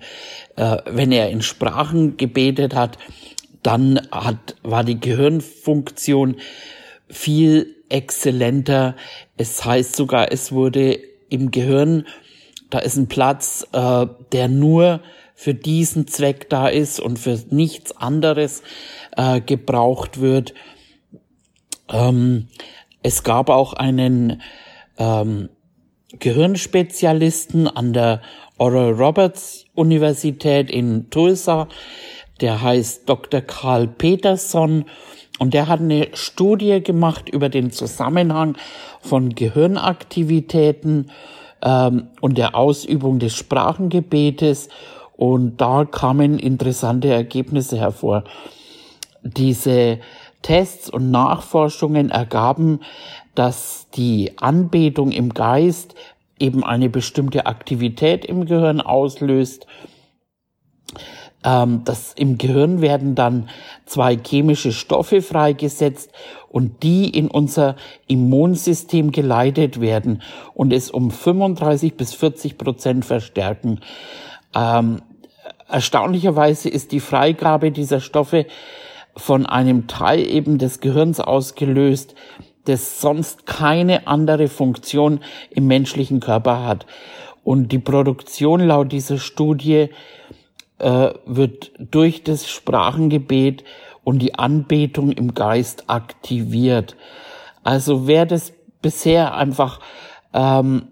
äh, 0.56 0.78
wenn 0.88 1.12
er 1.12 1.30
in 1.30 1.44
Sprachen 1.44 2.18
gebetet 2.18 2.74
hat, 2.74 2.98
dann 3.64 4.00
hat, 4.12 4.56
war 4.64 4.84
die 4.84 5.00
Gehirnfunktion 5.00 6.38
viel 7.10 7.76
exzellenter. 7.90 8.96
Es 9.38 9.66
heißt 9.66 9.96
sogar, 9.96 10.32
es 10.32 10.52
wurde 10.52 11.00
im 11.30 11.52
Gehirn, 11.52 12.06
da 12.70 12.80
ist 12.80 12.98
ein 12.98 13.08
Platz, 13.08 13.68
äh, 13.72 14.06
der 14.32 14.48
nur 14.48 15.02
für 15.36 15.54
diesen 15.54 16.08
Zweck 16.08 16.50
da 16.50 16.68
ist 16.68 17.00
und 17.00 17.18
für 17.18 17.40
nichts 17.50 17.96
anderes 17.96 18.62
äh, 19.16 19.42
gebraucht 19.42 20.20
wird. 20.20 20.54
Ähm, 21.90 22.48
es 23.02 23.24
gab 23.24 23.50
auch 23.50 23.74
einen 23.74 24.42
ähm, 24.98 25.50
Gehirnspezialisten 26.18 27.68
an 27.68 27.94
der 27.94 28.22
Oral 28.58 28.92
Roberts 28.92 29.66
Universität 29.76 30.70
in 30.70 31.10
Tulsa, 31.10 31.70
der 32.42 32.62
heißt 32.62 33.08
Dr. 33.10 33.42
Karl 33.42 33.88
Peterson 33.88 34.86
und 35.40 35.54
der 35.54 35.68
hat 35.68 35.80
eine 35.80 36.10
Studie 36.14 36.82
gemacht 36.82 37.30
über 37.30 37.50
den 37.50 37.72
Zusammenhang 37.72 38.58
von 39.02 39.30
Gehirnaktivitäten 39.36 41.12
ähm, 41.64 42.08
und 42.22 42.38
der 42.38 42.56
Ausübung 42.56 43.20
des 43.20 43.36
Sprachengebetes. 43.36 44.70
Und 45.16 45.58
da 45.58 45.86
kamen 45.86 46.40
interessante 46.40 47.10
Ergebnisse 47.10 47.78
hervor. 47.78 48.26
Diese 49.24 50.00
Tests 50.42 50.90
und 50.90 51.12
Nachforschungen 51.12 52.10
ergaben, 52.10 52.82
dass 53.36 53.88
die 53.96 54.38
Anbetung 54.38 55.12
im 55.12 55.34
Geist 55.34 55.96
eben 56.38 56.64
eine 56.64 56.90
bestimmte 56.90 57.46
Aktivität 57.46 58.26
im 58.26 58.46
Gehirn 58.46 58.80
auslöst 58.82 59.68
ähm, 61.44 61.84
das 61.86 62.14
im 62.14 62.38
Gehirn 62.38 62.82
werden 62.82 63.16
dann 63.16 63.50
zwei 63.86 64.18
chemische 64.18 64.72
Stoffe 64.72 65.22
freigesetzt 65.22 66.12
und 66.50 66.84
die 66.84 67.10
in 67.10 67.30
unser 67.30 67.76
Immunsystem 68.08 69.12
geleitet 69.12 69.80
werden 69.80 70.22
und 70.54 70.74
es 70.74 70.92
um 70.92 71.12
35 71.12 71.96
bis 71.96 72.14
40 72.14 72.58
Prozent 72.58 73.06
verstärken. 73.06 73.80
Ähm, 74.56 75.02
erstaunlicherweise 75.70 76.70
ist 76.70 76.92
die 76.92 77.00
Freigabe 77.00 77.72
dieser 77.72 78.02
Stoffe 78.02 78.46
von 79.16 79.46
einem 79.46 79.88
Teil 79.88 80.26
eben 80.28 80.58
des 80.58 80.80
Gehirns 80.80 81.20
ausgelöst, 81.20 82.16
das 82.66 83.02
sonst 83.02 83.46
keine 83.46 84.08
andere 84.08 84.48
Funktion 84.48 85.22
im 85.50 85.68
menschlichen 85.68 86.20
Körper 86.20 86.66
hat. 86.66 86.86
Und 87.44 87.72
die 87.72 87.80
Produktion 87.80 88.60
laut 88.60 88.92
dieser 88.92 89.18
Studie 89.18 89.90
äh, 90.80 91.14
wird 91.26 91.72
durch 91.78 92.24
das 92.24 92.50
Sprachengebet 92.50 93.64
und 94.04 94.20
die 94.20 94.36
Anbetung 94.36 95.12
im 95.12 95.34
Geist 95.34 95.90
aktiviert. 95.90 96.96
Also 97.64 98.08
wer 98.08 98.26
das 98.26 98.54
bisher 98.82 99.36
einfach 99.36 99.80
ähm, 100.34 100.88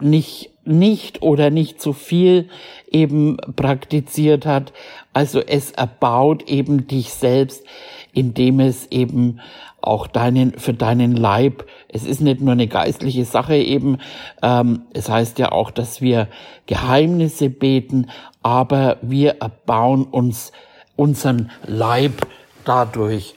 nicht 0.00 0.50
nicht 0.64 1.22
oder 1.22 1.50
nicht 1.50 1.80
zu 1.80 1.92
viel 1.92 2.48
eben 2.90 3.38
praktiziert 3.56 4.46
hat. 4.46 4.72
Also 5.12 5.40
es 5.40 5.72
erbaut 5.72 6.48
eben 6.48 6.86
dich 6.86 7.10
selbst, 7.10 7.64
indem 8.12 8.60
es 8.60 8.86
eben 8.86 9.40
auch 9.82 10.06
deinen, 10.06 10.58
für 10.58 10.74
deinen 10.74 11.16
Leib, 11.16 11.66
es 11.88 12.04
ist 12.04 12.20
nicht 12.20 12.40
nur 12.40 12.52
eine 12.52 12.66
geistliche 12.66 13.24
Sache 13.24 13.56
eben, 13.56 13.98
ähm, 14.42 14.82
es 14.92 15.08
heißt 15.08 15.38
ja 15.38 15.52
auch, 15.52 15.70
dass 15.70 16.00
wir 16.00 16.28
Geheimnisse 16.66 17.50
beten, 17.50 18.10
aber 18.42 18.98
wir 19.02 19.40
erbauen 19.40 20.04
uns 20.04 20.52
unseren 20.96 21.50
Leib 21.66 22.26
dadurch. 22.64 23.34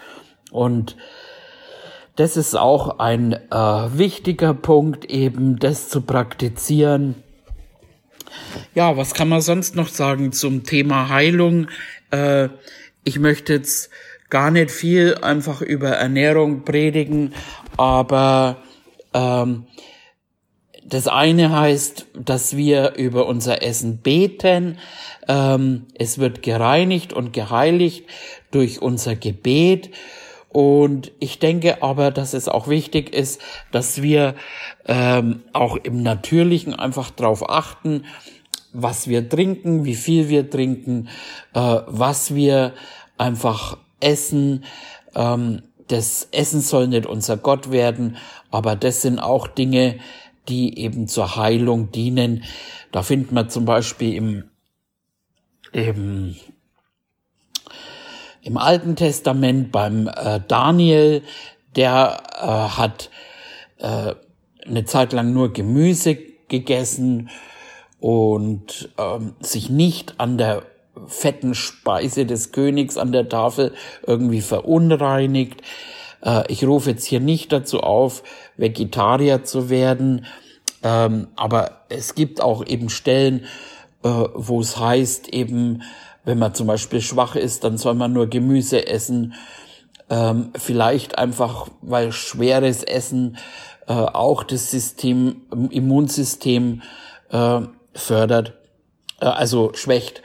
Und 0.52 0.96
das 2.16 2.38
ist 2.38 2.56
auch 2.56 3.00
ein 3.00 3.34
äh, 3.34 3.58
wichtiger 3.98 4.54
Punkt, 4.54 5.06
eben 5.06 5.58
das 5.58 5.90
zu 5.90 6.02
praktizieren. 6.02 7.16
Ja, 8.76 8.98
was 8.98 9.14
kann 9.14 9.30
man 9.30 9.42
sonst 9.42 9.76
noch 9.76 9.88
sagen 9.88 10.32
zum 10.32 10.64
Thema 10.64 11.10
Heilung? 11.10 11.68
Äh, 12.12 12.50
ich 13.04 13.20
möchte 13.20 13.54
jetzt 13.54 13.90
gar 14.34 14.50
nicht 14.50 14.72
viel 14.72 15.14
einfach 15.22 15.62
über 15.62 15.90
Ernährung 15.90 16.64
predigen, 16.64 17.36
aber 17.78 18.58
ähm, 19.14 19.68
das 20.84 21.08
eine 21.08 21.52
heißt, 21.52 22.08
dass 22.16 22.58
wir 22.58 22.96
über 22.96 23.28
unser 23.28 23.62
Essen 23.62 24.00
beten. 24.00 24.80
Ähm, 25.28 25.86
es 25.94 26.18
wird 26.18 26.42
gereinigt 26.42 27.14
und 27.14 27.32
geheiligt 27.32 28.06
durch 28.50 28.82
unser 28.82 29.16
Gebet. 29.16 29.92
Und 30.50 31.12
ich 31.20 31.38
denke 31.38 31.84
aber, 31.84 32.10
dass 32.10 32.34
es 32.34 32.48
auch 32.48 32.68
wichtig 32.68 33.14
ist, 33.14 33.40
dass 33.72 34.02
wir 34.02 34.34
ähm, 34.88 35.44
auch 35.54 35.78
im 35.78 36.02
Natürlichen 36.02 36.74
einfach 36.74 37.12
darauf 37.12 37.48
achten, 37.48 38.06
was 38.72 39.08
wir 39.08 39.30
trinken, 39.30 39.86
wie 39.86 39.96
viel 39.96 40.28
wir 40.28 40.50
trinken, 40.50 41.08
äh, 41.54 41.60
was 41.86 42.34
wir 42.34 42.74
einfach 43.20 43.78
essen. 44.04 44.66
Ähm, 45.16 45.64
das 45.88 46.28
Essen 46.32 46.62
soll 46.62 46.88
nicht 46.88 47.06
unser 47.06 47.38
Gott 47.38 47.72
werden, 47.72 48.18
aber 48.52 48.76
das 48.76 49.02
sind 49.02 49.20
auch 49.20 49.48
Dinge, 49.48 50.00
die 50.48 50.78
eben 50.80 51.08
zur 51.08 51.36
Heilung 51.36 51.92
dienen. 51.92 52.44
Da 52.92 53.04
findet 53.04 53.32
man 53.32 53.50
zum 53.50 53.66
Beispiel 53.66 54.16
im, 54.16 54.44
im, 55.72 56.36
im 58.42 58.58
Alten 58.58 58.96
Testament 58.96 59.72
beim 59.72 60.08
äh, 60.08 60.40
Daniel, 60.48 61.24
der 61.76 62.24
äh, 62.40 62.78
hat 62.78 63.10
äh, 63.80 64.16
eine 64.66 64.86
Zeit 64.86 65.14
lang 65.14 65.34
nur 65.34 65.54
Gemüse 65.54 66.18
gegessen 66.48 67.30
und 68.00 68.90
ähm, 68.98 69.36
sich 69.40 69.70
nicht 69.70 70.20
an 70.20 70.38
der 70.38 70.64
fetten 71.08 71.56
Speise 71.56 72.26
des 72.26 72.52
Königs 72.52 72.98
an 72.98 73.12
der 73.12 73.30
Tafel 73.30 73.74
irgendwie 74.06 74.42
verunreinigt. 74.42 75.62
Äh, 76.24 76.44
ich 76.52 76.66
rufe 76.66 76.92
jetzt 76.92 77.06
hier 77.06 77.20
nicht 77.20 77.52
dazu 77.52 77.82
auf, 77.82 78.24
Vegetarier 78.58 79.44
zu 79.44 79.70
werden, 79.70 80.26
ähm, 80.84 81.28
aber 81.36 81.84
es 81.90 82.16
gibt 82.16 82.42
auch 82.42 82.66
eben 82.66 82.90
Stellen, 82.90 83.46
äh, 84.04 84.10
wo 84.34 84.62
es 84.62 84.78
heißt, 84.78 85.30
eben, 85.30 85.84
wenn 86.26 86.40
man 86.40 86.54
zum 86.54 86.68
Beispiel 86.68 87.02
schwach 87.02 87.36
ist, 87.36 87.64
dann 87.64 87.78
soll 87.78 87.96
man 87.96 88.14
nur 88.14 88.28
Gemüse 88.28 88.88
essen. 88.88 89.34
Ähm, 90.10 90.52
vielleicht 90.56 91.18
einfach, 91.18 91.68
weil 91.82 92.12
schweres 92.12 92.84
Essen 92.84 93.38
äh, 93.88 93.94
auch 93.94 94.44
das 94.44 94.72
System, 94.72 95.42
Immunsystem 95.70 96.82
fördert, 97.96 98.54
also 99.20 99.72
schwächt. 99.74 100.22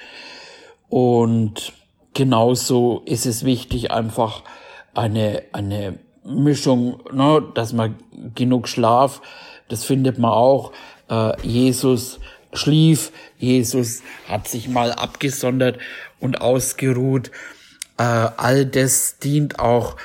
Und 0.89 1.73
genauso 2.15 3.03
ist 3.05 3.27
es 3.27 3.45
wichtig, 3.45 3.91
einfach 3.91 4.43
eine, 4.95 5.43
eine 5.53 5.99
Mischung, 6.25 7.03
ne, 7.13 7.43
dass 7.55 7.73
man 7.73 7.97
genug 8.35 8.69
Schlaf, 8.69 9.23
das 9.69 9.85
findet 9.85 10.19
man 10.19 10.33
auch. 10.33 10.73
Äh, 11.09 11.41
Jesus 11.47 12.21
schlief, 12.53 13.13
Jesus 13.39 14.03
hat 14.29 14.49
sich 14.49 14.69
mal 14.69 14.93
abgesondert 14.93 15.79
und 16.21 16.41
ausgeruht. 16.41 17.31
Äh, 17.99 18.03
all 18.03 18.67
das 18.67 19.19
dient 19.19 19.59
auch 19.59 19.97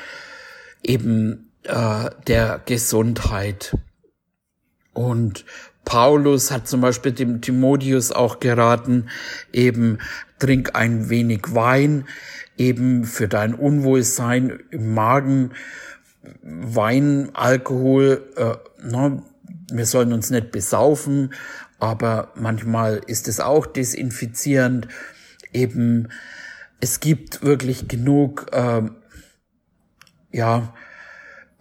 eben 0.83 1.51
äh, 1.63 2.09
der 2.27 2.61
Gesundheit. 2.65 3.77
Und 4.93 5.45
Paulus 5.85 6.51
hat 6.51 6.67
zum 6.67 6.81
Beispiel 6.81 7.11
dem 7.11 7.41
Timotheus 7.41 8.11
auch 8.11 8.39
geraten, 8.39 9.09
eben 9.51 9.99
trink 10.39 10.71
ein 10.75 11.09
wenig 11.09 11.53
Wein, 11.53 12.05
eben 12.57 13.05
für 13.05 13.27
dein 13.27 13.53
Unwohlsein 13.53 14.59
im 14.71 14.93
Magen. 14.93 15.51
Wein, 16.41 17.31
Alkohol, 17.33 18.29
äh, 18.37 18.87
ne, 18.87 19.23
wir 19.71 19.85
sollen 19.85 20.13
uns 20.13 20.29
nicht 20.29 20.51
besaufen, 20.51 21.33
aber 21.79 22.31
manchmal 22.35 23.01
ist 23.07 23.27
es 23.27 23.39
auch 23.39 23.65
desinfizierend. 23.65 24.87
Eben, 25.51 26.07
es 26.79 27.01
gibt 27.01 27.43
wirklich 27.43 27.87
genug, 27.87 28.47
äh, 28.53 28.83
ja, 30.31 30.73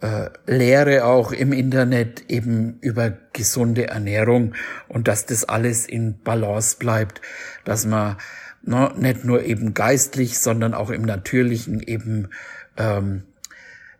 äh, 0.03 0.29
Lehre 0.45 1.05
auch 1.05 1.31
im 1.31 1.53
Internet 1.53 2.29
eben 2.29 2.77
über 2.81 3.17
gesunde 3.31 3.87
Ernährung 3.87 4.53
und 4.89 5.07
dass 5.07 5.25
das 5.25 5.45
alles 5.45 5.87
in 5.87 6.19
Balance 6.19 6.75
bleibt, 6.77 7.21
dass 7.63 7.85
man 7.85 8.17
ne, 8.63 8.91
nicht 8.97 9.23
nur 9.23 9.43
eben 9.43 9.73
geistlich, 9.73 10.39
sondern 10.39 10.73
auch 10.73 10.89
im 10.89 11.03
Natürlichen 11.03 11.79
eben 11.79 12.27
ähm, 12.75 13.23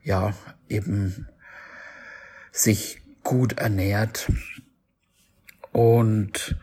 ja 0.03 0.33
eben 0.67 1.29
sich 2.51 3.01
gut 3.23 3.53
ernährt 3.53 4.29
und 5.71 6.57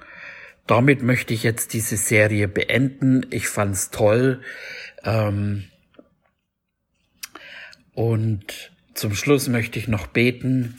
damit 0.66 1.02
möchte 1.02 1.32
ich 1.32 1.42
jetzt 1.42 1.72
diese 1.72 1.96
Serie 1.96 2.46
beenden. 2.46 3.26
Ich 3.30 3.48
fand's 3.48 3.90
toll. 3.90 4.42
Ähm, 5.02 5.64
und 7.92 8.70
zum 9.00 9.14
Schluss 9.14 9.48
möchte 9.48 9.78
ich 9.78 9.88
noch 9.88 10.08
beten, 10.08 10.78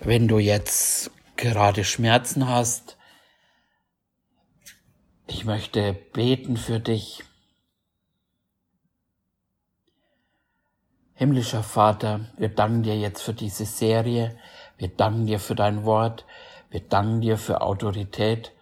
wenn 0.00 0.28
du 0.28 0.38
jetzt 0.38 1.10
gerade 1.36 1.82
Schmerzen 1.82 2.46
hast. 2.46 2.98
Ich 5.26 5.46
möchte 5.46 5.94
beten 5.94 6.58
für 6.58 6.78
dich. 6.78 7.24
Himmlischer 11.14 11.62
Vater, 11.62 12.34
wir 12.36 12.50
danken 12.50 12.82
dir 12.82 12.98
jetzt 12.98 13.22
für 13.22 13.32
diese 13.32 13.64
Serie. 13.64 14.36
Wir 14.76 14.88
danken 14.88 15.24
dir 15.24 15.40
für 15.40 15.54
dein 15.54 15.84
Wort. 15.86 16.26
Wir 16.68 16.80
danken 16.80 17.22
dir 17.22 17.38
für 17.38 17.62
Autorität, 17.62 18.52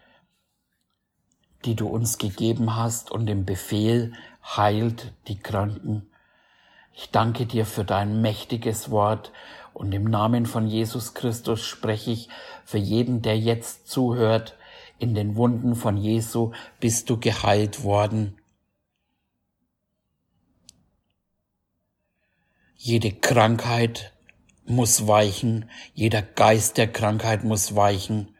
die 1.65 1.75
du 1.75 1.89
uns 1.89 2.19
gegeben 2.19 2.77
hast 2.77 3.11
und 3.11 3.27
den 3.27 3.45
Befehl 3.45 4.13
heilt 4.45 5.13
die 5.27 5.41
Kranken. 5.41 6.08
Ich 7.01 7.13
danke 7.13 7.47
dir 7.47 7.65
für 7.65 7.85
dein 7.85 8.23
mächtiges 8.23 8.91
Wort 8.91 9.31
und 9.73 9.93
im 9.93 10.03
Namen 10.03 10.47
von 10.47 10.67
Jesus 10.67 11.15
Christus 11.15 11.65
spreche 11.65 12.11
ich 12.11 12.29
für 12.65 12.79
jeden, 12.79 13.23
der 13.23 13.39
jetzt 13.39 13.87
zuhört, 13.87 14.57
in 14.99 15.15
den 15.15 15.37
Wunden 15.37 15.77
von 15.77 15.97
Jesu 15.97 16.51
bist 16.81 17.09
du 17.09 17.21
geheilt 17.21 17.85
worden. 17.85 18.37
Jede 22.75 23.13
Krankheit 23.13 24.13
muss 24.67 25.07
weichen, 25.07 25.71
jeder 25.95 26.23
Geist 26.23 26.79
der 26.79 26.89
Krankheit 26.89 27.45
muss 27.45 27.77
weichen. 27.77 28.35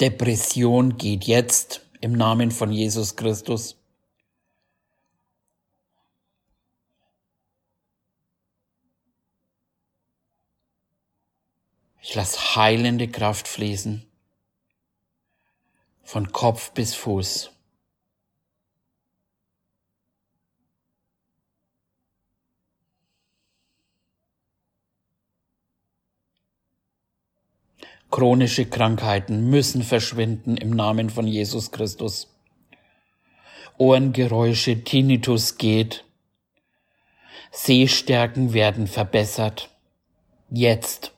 Depression 0.00 0.96
geht 0.96 1.24
jetzt 1.24 1.86
im 2.00 2.10
Namen 2.10 2.50
von 2.50 2.72
Jesus 2.72 3.14
Christus. 3.14 3.83
Ich 12.06 12.14
lasse 12.14 12.54
heilende 12.54 13.08
Kraft 13.08 13.48
fließen. 13.48 14.04
Von 16.02 16.32
Kopf 16.32 16.72
bis 16.72 16.94
Fuß. 16.94 17.50
Chronische 28.10 28.66
Krankheiten 28.66 29.48
müssen 29.48 29.82
verschwinden 29.82 30.58
im 30.58 30.70
Namen 30.76 31.08
von 31.08 31.26
Jesus 31.26 31.70
Christus. 31.70 32.28
Ohrengeräusche, 33.78 34.84
Tinnitus 34.84 35.56
geht. 35.56 36.04
Sehstärken 37.50 38.52
werden 38.52 38.88
verbessert. 38.88 39.70
Jetzt. 40.50 41.13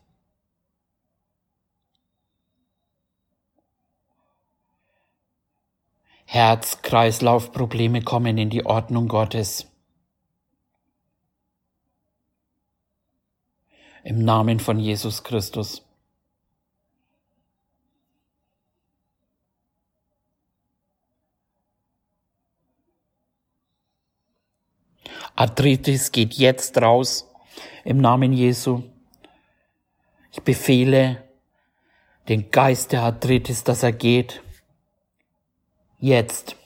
Herz-Kreislauf-Probleme 6.26 8.02
kommen 8.02 8.36
in 8.36 8.50
die 8.50 8.66
Ordnung 8.66 9.06
Gottes. 9.06 9.66
Im 14.02 14.24
Namen 14.24 14.60
von 14.60 14.78
Jesus 14.78 15.22
Christus. 15.22 15.82
Arthritis 25.36 26.12
geht 26.12 26.34
jetzt 26.34 26.80
raus 26.80 27.28
im 27.84 27.98
Namen 27.98 28.32
Jesu. 28.32 28.82
Ich 30.32 30.42
befehle 30.42 31.22
den 32.28 32.50
Geist 32.50 32.92
der 32.92 33.02
Arthritis, 33.02 33.62
dass 33.62 33.82
er 33.82 33.92
geht 33.92 34.42
Jetzt. 35.98 36.56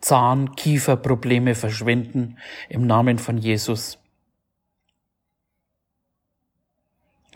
Zahn, 0.00 0.54
Kieferprobleme 0.54 1.54
verschwinden 1.54 2.38
im 2.68 2.86
Namen 2.86 3.18
von 3.18 3.38
Jesus. 3.38 3.98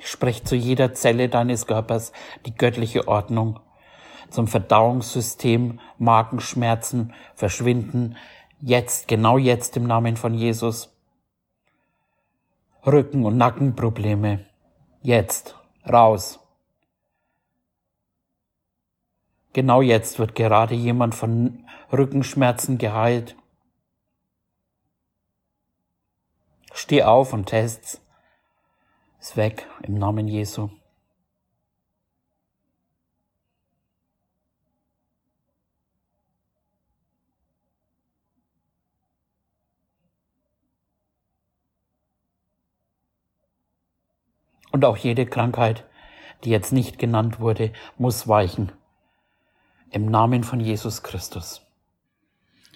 Sprech 0.03 0.45
zu 0.45 0.55
jeder 0.55 0.93
Zelle 0.93 1.31
deines 1.31 1.67
Körpers 1.67 2.13
die 2.45 2.55
göttliche 2.55 3.09
Ordnung. 3.09 3.61
Zum 4.29 4.47
Verdauungssystem, 4.47 5.81
Magenschmerzen 5.97 7.15
verschwinden 7.35 8.17
Jetzt, 8.61 9.07
genau 9.07 9.39
jetzt 9.39 9.77
im 9.77 9.87
Namen 9.87 10.17
von 10.17 10.35
Jesus. 10.35 10.93
Rücken- 12.85 13.25
und 13.25 13.37
Nackenprobleme. 13.37 14.47
Jetzt, 15.01 15.57
raus. 15.89 16.41
Genau 19.53 19.81
jetzt 19.81 20.19
wird 20.19 20.35
gerade 20.35 20.75
jemand 20.75 21.15
von 21.15 21.67
Rückenschmerzen 21.93 22.79
geheilt. 22.79 23.37
Steh 26.73 27.03
auf 27.05 27.33
und 27.33 27.47
test's. 27.47 28.01
Ist 29.21 29.37
weg 29.37 29.67
im 29.83 29.95
Namen 29.95 30.27
Jesu. 30.27 30.71
Und 44.71 44.85
auch 44.85 44.97
jede 44.97 45.27
Krankheit, 45.27 45.85
die 46.45 46.51
jetzt 46.51 46.73
nicht 46.73 46.99
genannt 46.99 47.41
wurde, 47.41 47.73
muss 47.97 48.29
weichen. 48.29 48.73
Im 49.91 50.07
Namen 50.07 50.45
von 50.45 50.61
Jesus 50.61 51.03
Christus. 51.03 51.63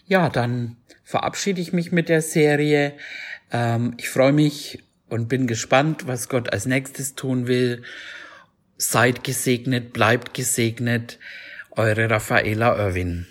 Ja, 0.07 0.29
dann 0.29 0.77
verabschiede 1.05 1.61
ich 1.61 1.73
mich 1.73 1.93
mit 1.93 2.09
der 2.09 2.23
Serie. 2.23 2.95
Ähm, 3.51 3.95
ich 3.99 4.09
freue 4.09 4.33
mich 4.33 4.83
und 5.09 5.29
bin 5.29 5.47
gespannt, 5.47 6.07
was 6.07 6.29
Gott 6.29 6.53
als 6.53 6.67
nächstes 6.67 7.15
tun 7.15 7.47
will. 7.47 7.83
Seid 8.79 9.25
gesegnet, 9.25 9.93
bleibt 9.93 10.35
gesegnet. 10.35 11.19
Eure 11.71 12.11
Raffaela 12.11 12.77
Irwin. 12.77 13.27